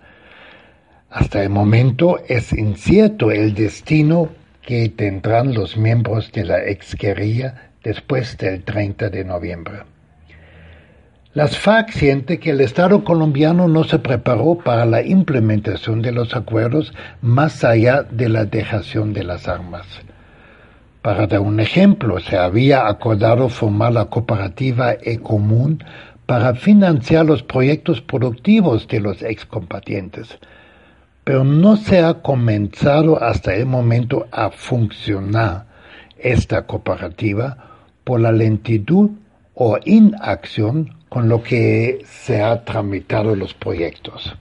Hasta 1.10 1.42
el 1.42 1.50
momento 1.50 2.20
es 2.28 2.52
incierto 2.52 3.30
el 3.30 3.54
destino 3.54 4.28
que 4.62 4.88
tendrán 4.88 5.54
los 5.54 5.76
miembros 5.76 6.32
de 6.32 6.44
la 6.44 6.64
exguerrilla 6.64 7.70
después 7.82 8.36
del 8.38 8.64
30 8.64 9.10
de 9.10 9.24
noviembre. 9.24 9.93
Las 11.34 11.58
FARC 11.58 11.90
siente 11.90 12.38
que 12.38 12.50
el 12.50 12.60
Estado 12.60 13.02
colombiano 13.02 13.66
no 13.66 13.82
se 13.82 13.98
preparó 13.98 14.56
para 14.56 14.86
la 14.86 15.02
implementación 15.02 16.00
de 16.00 16.12
los 16.12 16.36
acuerdos 16.36 16.94
más 17.22 17.64
allá 17.64 18.04
de 18.04 18.28
la 18.28 18.44
dejación 18.44 19.12
de 19.12 19.24
las 19.24 19.48
armas. 19.48 19.84
Para 21.02 21.26
dar 21.26 21.40
un 21.40 21.58
ejemplo, 21.58 22.20
se 22.20 22.38
había 22.38 22.86
acordado 22.86 23.48
formar 23.48 23.94
la 23.94 24.04
cooperativa 24.04 24.92
E-Común 24.92 25.82
para 26.24 26.54
financiar 26.54 27.26
los 27.26 27.42
proyectos 27.42 28.00
productivos 28.00 28.86
de 28.86 29.00
los 29.00 29.20
excombatientes, 29.20 30.38
pero 31.24 31.42
no 31.42 31.76
se 31.76 31.98
ha 31.98 32.14
comenzado 32.14 33.20
hasta 33.20 33.56
el 33.56 33.66
momento 33.66 34.28
a 34.30 34.50
funcionar 34.50 35.66
esta 36.16 36.64
cooperativa 36.64 37.56
por 38.04 38.20
la 38.20 38.30
lentitud 38.30 39.10
o 39.54 39.78
inacción 39.84 40.94
con 41.14 41.28
lo 41.28 41.44
que 41.44 42.04
se 42.04 42.42
ha 42.42 42.64
tramitado 42.64 43.36
los 43.36 43.54
proyectos. 43.54 44.34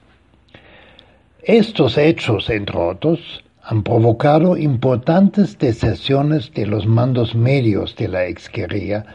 Estos 1.44 2.00
hechos, 2.00 2.50
entre 2.50 2.76
otros, 2.76 3.44
han 3.62 3.84
provocado 3.84 4.58
importantes 4.58 5.60
decesiones 5.60 6.52
de 6.52 6.66
los 6.66 6.88
mandos 6.88 7.36
medios 7.36 7.96
de 7.96 8.08
la 8.08 8.26
exguerrilla, 8.26 9.06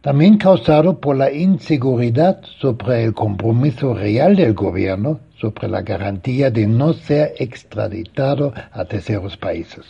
también 0.00 0.38
causado 0.38 0.98
por 0.98 1.14
la 1.14 1.30
inseguridad 1.30 2.42
sobre 2.58 3.04
el 3.04 3.14
compromiso 3.14 3.94
real 3.94 4.34
del 4.34 4.54
gobierno 4.54 5.20
sobre 5.40 5.68
la 5.68 5.82
garantía 5.82 6.50
de 6.50 6.66
no 6.66 6.94
ser 6.94 7.34
extraditado 7.38 8.52
a 8.72 8.84
terceros 8.86 9.36
países. 9.36 9.84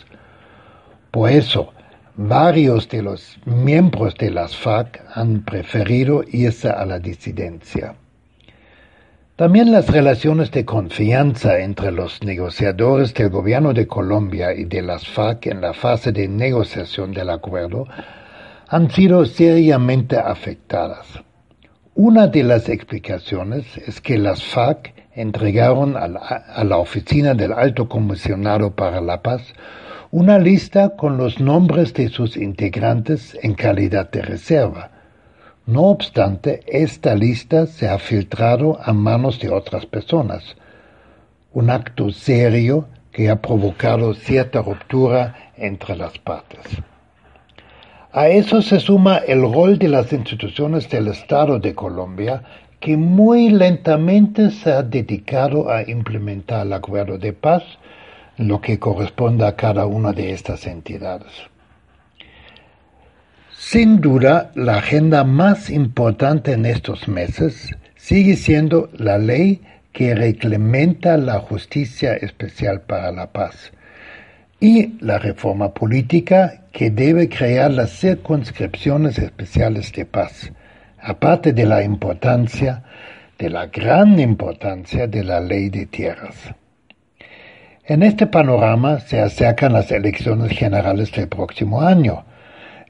Por 1.09 1.31
eso, 1.31 1.73
varios 2.15 2.89
de 2.89 3.01
los 3.01 3.39
miembros 3.45 4.15
de 4.15 4.29
las 4.29 4.55
FARC 4.55 5.01
han 5.15 5.43
preferido 5.43 6.23
irse 6.31 6.69
a 6.69 6.85
la 6.85 6.99
disidencia. 6.99 7.95
También 9.35 9.71
las 9.71 9.89
relaciones 9.89 10.51
de 10.51 10.63
confianza 10.63 11.59
entre 11.59 11.91
los 11.91 12.21
negociadores 12.23 13.15
del 13.15 13.29
gobierno 13.29 13.73
de 13.73 13.87
Colombia 13.87 14.53
y 14.53 14.65
de 14.65 14.83
las 14.83 15.07
FARC 15.07 15.47
en 15.47 15.61
la 15.61 15.73
fase 15.73 16.11
de 16.11 16.27
negociación 16.27 17.13
del 17.13 17.31
acuerdo 17.31 17.87
han 18.67 18.91
sido 18.91 19.25
seriamente 19.25 20.17
afectadas. 20.17 21.07
Una 21.95 22.27
de 22.27 22.43
las 22.43 22.69
explicaciones 22.69 23.65
es 23.77 24.01
que 24.01 24.19
las 24.19 24.43
FARC 24.43 24.93
entregaron 25.15 25.97
a 25.97 26.07
la, 26.07 26.19
a 26.19 26.63
la, 26.63 26.77
Oficina 26.77 27.33
del 27.33 27.53
Alto 27.53 27.87
Comisionado 27.87 28.71
para 28.71 29.01
la 29.01 29.21
Paz 29.21 29.41
una 30.13 30.37
lista 30.37 30.95
con 30.95 31.17
los 31.17 31.39
nombres 31.39 31.91
de 31.95 32.07
sus 32.07 32.37
integrantes 32.37 33.35
en 33.41 33.55
calidad 33.55 34.11
de 34.11 34.21
reserva, 34.21 34.91
no 35.65 35.85
obstante, 35.85 36.59
esta 36.67 37.15
lista 37.15 37.65
se 37.65 37.89
ha 37.89 37.97
filtrado 37.97 38.79
a 38.79 38.93
manos 38.93 39.39
de 39.39 39.49
otras 39.49 39.87
personas, 39.87 40.55
un 41.51 41.71
acto 41.71 42.11
serio 42.11 42.85
que 43.11 43.27
ha 43.27 43.41
provocado 43.41 44.13
cierta 44.13 44.61
ruptura 44.61 45.51
entre 45.57 45.95
las 45.95 46.15
partes. 46.19 46.61
A 48.11 48.27
eso 48.27 48.61
se 48.61 48.79
suma 48.79 49.17
el 49.17 49.41
rol 49.41 49.79
de 49.79 49.87
las 49.87 50.13
instituciones 50.13 50.87
del 50.91 51.07
Estado 51.07 51.57
de 51.57 51.73
Colombia, 51.73 52.43
que 52.79 52.97
muy 52.97 53.49
lentamente 53.49 54.51
se 54.51 54.73
ha 54.73 54.83
dedicado 54.83 55.71
a 55.71 55.81
implementar 55.89 56.67
el 56.67 56.73
acuerdo 56.73 57.17
de 57.17 57.33
paz, 57.33 57.63
lo 58.37 58.61
que 58.61 58.79
corresponde 58.79 59.45
a 59.45 59.55
cada 59.55 59.85
una 59.85 60.11
de 60.11 60.31
estas 60.31 60.65
entidades. 60.67 61.31
Sin 63.51 64.01
duda, 64.01 64.51
la 64.55 64.77
agenda 64.77 65.23
más 65.23 65.69
importante 65.69 66.51
en 66.51 66.65
estos 66.65 67.07
meses 67.07 67.75
sigue 67.95 68.35
siendo 68.35 68.89
la 68.93 69.17
ley 69.17 69.61
que 69.93 70.15
reglamenta 70.15 71.17
la 71.17 71.39
justicia 71.39 72.15
especial 72.15 72.81
para 72.81 73.11
la 73.11 73.31
paz 73.31 73.71
y 74.59 74.95
la 74.99 75.19
reforma 75.19 75.73
política 75.73 76.63
que 76.71 76.89
debe 76.89 77.29
crear 77.29 77.71
las 77.71 77.91
circunscripciones 77.99 79.19
especiales 79.19 79.91
de 79.93 80.05
paz, 80.05 80.51
aparte 80.99 81.53
de 81.53 81.65
la 81.65 81.83
importancia, 81.83 82.83
de 83.37 83.49
la 83.49 83.67
gran 83.67 84.19
importancia 84.19 85.07
de 85.07 85.23
la 85.23 85.39
ley 85.39 85.69
de 85.69 85.85
tierras. 85.85 86.35
En 87.85 88.01
este 88.01 88.27
panorama 88.27 89.01
se 89.01 89.19
acercan 89.19 89.73
las 89.73 89.91
elecciones 89.91 90.57
generales 90.57 91.11
del 91.11 91.27
próximo 91.27 91.81
año, 91.81 92.23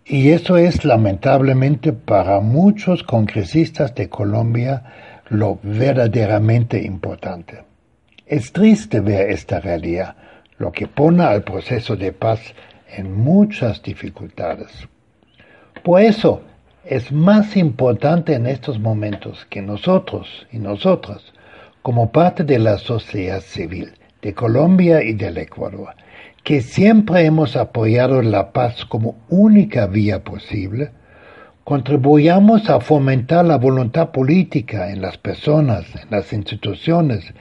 y 0.05 0.29
eso 0.29 0.55
es 0.55 0.85
lamentablemente 0.85 1.93
para 1.93 2.39
muchos 2.41 3.01
congresistas 3.01 3.95
de 3.95 4.07
Colombia 4.07 4.83
lo 5.29 5.57
verdaderamente 5.63 6.79
importante. 6.83 7.63
Es 8.27 8.53
triste 8.53 8.99
ver 8.99 9.31
esta 9.31 9.59
realidad, 9.59 10.15
lo 10.59 10.71
que 10.71 10.85
pone 10.85 11.23
al 11.23 11.41
proceso 11.41 11.95
de 11.95 12.11
paz 12.11 12.53
en 12.95 13.15
muchas 13.15 13.81
dificultades. 13.81 14.87
Por 15.81 16.01
eso 16.01 16.43
es 16.85 17.11
más 17.11 17.57
importante 17.57 18.35
en 18.35 18.45
estos 18.45 18.77
momentos 18.77 19.47
que 19.49 19.63
nosotros 19.63 20.45
y 20.51 20.59
nosotras, 20.59 21.33
como 21.81 22.11
parte 22.11 22.43
de 22.43 22.59
la 22.59 22.77
sociedad 22.77 23.41
civil 23.41 23.93
de 24.23 24.33
Colombia 24.33 25.03
y 25.03 25.13
del 25.13 25.37
Ecuador, 25.37 25.95
que 26.43 26.61
siempre 26.61 27.25
hemos 27.25 27.55
apoyado 27.55 28.21
la 28.21 28.51
paz 28.51 28.85
como 28.85 29.17
única 29.29 29.85
vía 29.85 30.23
posible, 30.23 30.91
contribuyamos 31.63 32.69
a 32.69 32.79
fomentar 32.79 33.45
la 33.45 33.57
voluntad 33.57 34.11
política 34.11 34.89
en 34.89 35.01
las 35.01 35.17
personas, 35.17 35.85
en 35.95 36.09
las 36.09 36.33
instituciones, 36.33 37.33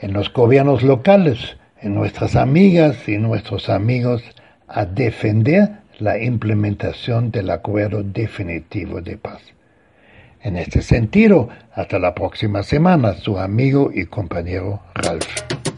en 0.00 0.12
los 0.12 0.32
gobiernos 0.32 0.82
locales, 0.82 1.56
en 1.80 1.94
nuestras 1.94 2.36
amigas 2.36 3.08
y 3.08 3.18
nuestros 3.18 3.68
amigos, 3.68 4.22
a 4.66 4.84
defender 4.84 5.70
la 5.98 6.18
implementación 6.18 7.30
del 7.30 7.50
acuerdo 7.50 8.02
definitivo 8.02 9.00
de 9.00 9.16
paz. 9.16 9.40
En 10.42 10.56
este 10.56 10.80
sentido, 10.80 11.50
hasta 11.74 11.98
la 11.98 12.14
próxima 12.14 12.62
semana, 12.62 13.14
su 13.14 13.38
amigo 13.38 13.90
y 13.92 14.06
compañero 14.06 14.80
Ralph. 14.94 15.69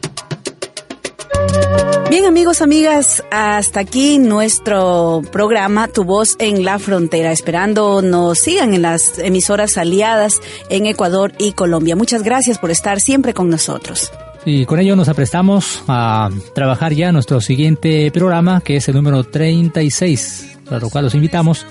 Bien 2.10 2.26
amigos, 2.26 2.60
amigas, 2.60 3.24
hasta 3.30 3.80
aquí 3.80 4.18
nuestro 4.18 5.22
programa 5.32 5.88
Tu 5.88 6.04
voz 6.04 6.36
en 6.38 6.64
la 6.64 6.78
frontera, 6.78 7.32
esperando 7.32 8.02
nos 8.02 8.38
sigan 8.38 8.74
en 8.74 8.82
las 8.82 9.18
emisoras 9.18 9.78
aliadas 9.78 10.40
en 10.68 10.86
Ecuador 10.86 11.32
y 11.38 11.52
Colombia. 11.52 11.96
Muchas 11.96 12.22
gracias 12.22 12.58
por 12.58 12.70
estar 12.70 13.00
siempre 13.00 13.32
con 13.32 13.48
nosotros. 13.48 14.12
Y 14.44 14.66
con 14.66 14.80
ello 14.80 14.96
nos 14.96 15.08
aprestamos 15.08 15.84
a 15.88 16.28
trabajar 16.54 16.92
ya 16.92 17.12
nuestro 17.12 17.40
siguiente 17.40 18.10
programa, 18.10 18.60
que 18.60 18.76
es 18.76 18.88
el 18.88 18.96
número 18.96 19.24
36, 19.24 20.58
para 20.66 20.80
lo 20.80 20.90
cual 20.90 21.04
los 21.04 21.14
invitamos 21.14 21.64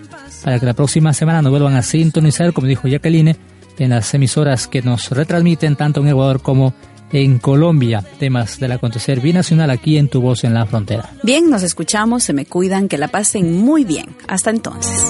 para 0.44 0.60
que 0.60 0.65
la 0.65 0.74
próxima 0.74 1.13
semana 1.13 1.41
nos 1.41 1.52
vuelvan 1.52 1.76
a 1.76 1.84
sintonizar, 1.84 2.54
como 2.54 2.67
dijo 2.67 2.88
Jacqueline, 2.88 3.36
en 3.78 3.89
las 3.89 4.13
emisoras 4.13 4.67
que 4.67 4.82
nos 4.82 5.10
retransmiten 5.10 5.76
tanto 5.76 6.02
en 6.02 6.08
Ecuador 6.08 6.41
como 6.41 6.67
en 6.67 6.91
en 7.12 7.39
Colombia. 7.39 8.04
Temas 8.19 8.60
del 8.60 8.74
acontecer 8.74 9.19
binacional 9.19 9.69
aquí 9.69 9.97
en 9.97 10.08
Tu 10.08 10.21
Voz 10.21 10.43
en 10.43 10.54
la 10.54 10.65
Frontera. 10.65 11.12
Bien, 11.24 11.50
nos 11.50 11.63
escuchamos, 11.63 12.24
se 12.24 12.34
me 12.34 12.45
cuidan, 12.45 12.88
que 12.88 12.97
la 12.97 13.08
pasen 13.08 13.58
muy 13.58 13.84
bien. 13.84 14.15
Hasta 14.28 14.50
entonces. 14.50 15.06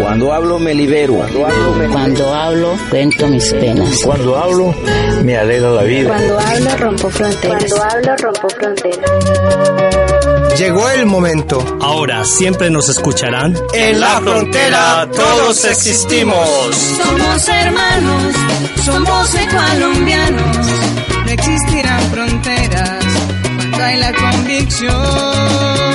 Cuando 0.00 0.32
hablo 0.32 0.58
me 0.58 0.74
libero. 0.74 1.14
Cuando 1.14 1.46
hablo, 1.46 1.74
me 1.74 1.88
Cuando 1.88 2.34
hablo 2.34 2.72
cuento 2.88 3.28
mis 3.28 3.52
penas. 3.52 3.98
Cuando 4.04 4.36
hablo 4.36 4.74
me 5.24 5.36
alegra 5.36 5.70
la 5.70 5.82
vida. 5.82 6.08
Cuando 6.08 6.38
hablo 6.38 6.76
rompo 6.78 7.10
fronteras. 7.10 7.64
Cuando 7.72 7.82
hablo 7.84 8.16
rompo 8.16 8.48
fronteras. 8.48 9.89
Llegó 10.60 10.90
el 10.90 11.06
momento. 11.06 11.78
Ahora 11.80 12.22
siempre 12.22 12.68
nos 12.68 12.90
escucharán. 12.90 13.56
En 13.72 13.98
la 13.98 14.20
frontera 14.20 15.08
todos 15.10 15.64
existimos. 15.64 16.76
Somos 17.02 17.48
hermanos, 17.48 18.34
somos 18.84 19.30
colombianos. 19.50 20.66
No 21.24 21.30
existirán 21.30 22.02
fronteras 22.10 23.04
cuando 23.56 23.84
hay 23.84 23.96
la 23.96 24.12
convicción. 24.12 25.89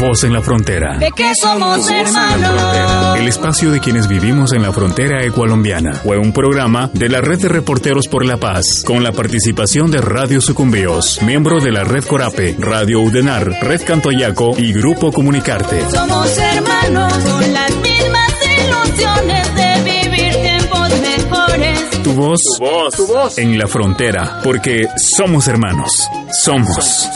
Voz 0.00 0.24
en 0.24 0.32
la 0.32 0.42
frontera. 0.42 0.98
De 0.98 1.10
que 1.12 1.32
somos 1.40 1.88
hermanos. 1.90 3.16
El 3.16 3.28
espacio 3.28 3.70
de 3.70 3.80
quienes 3.80 4.08
vivimos 4.08 4.52
en 4.52 4.62
la 4.62 4.72
frontera 4.72 5.24
ecualombiana. 5.24 5.94
Fue 5.94 6.18
un 6.18 6.32
programa 6.32 6.90
de 6.92 7.08
la 7.08 7.20
Red 7.20 7.40
de 7.40 7.48
Reporteros 7.48 8.08
por 8.08 8.24
la 8.24 8.36
Paz, 8.36 8.82
con 8.84 9.02
la 9.02 9.12
participación 9.12 9.90
de 9.90 10.00
Radio 10.00 10.40
Sucumbíos, 10.40 11.22
miembro 11.22 11.60
de 11.60 11.72
la 11.72 11.84
Red 11.84 12.04
Corape, 12.04 12.56
Radio 12.58 13.00
Udenar, 13.00 13.48
Red 13.62 13.82
Cantoyaco 13.84 14.54
y 14.58 14.72
Grupo 14.72 15.12
Comunicarte. 15.12 15.88
Somos 15.90 16.36
hermanos 16.38 17.12
con 17.12 17.52
las 17.52 17.70
mismas 17.76 18.34
ilusiones 18.58 19.54
de 19.54 19.90
vivir 19.90 20.32
tiempos 20.34 20.90
mejores. 21.00 22.02
Tu 22.02 22.12
voz, 22.12 22.40
tu 22.42 22.64
voz, 22.64 22.94
tu 22.94 23.06
voz. 23.06 23.38
en 23.38 23.58
la 23.58 23.66
frontera, 23.66 24.40
porque 24.42 24.86
somos 24.96 25.48
hermanos, 25.48 26.08
somos 26.42 27.08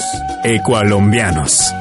ecualombianos. 0.44 1.74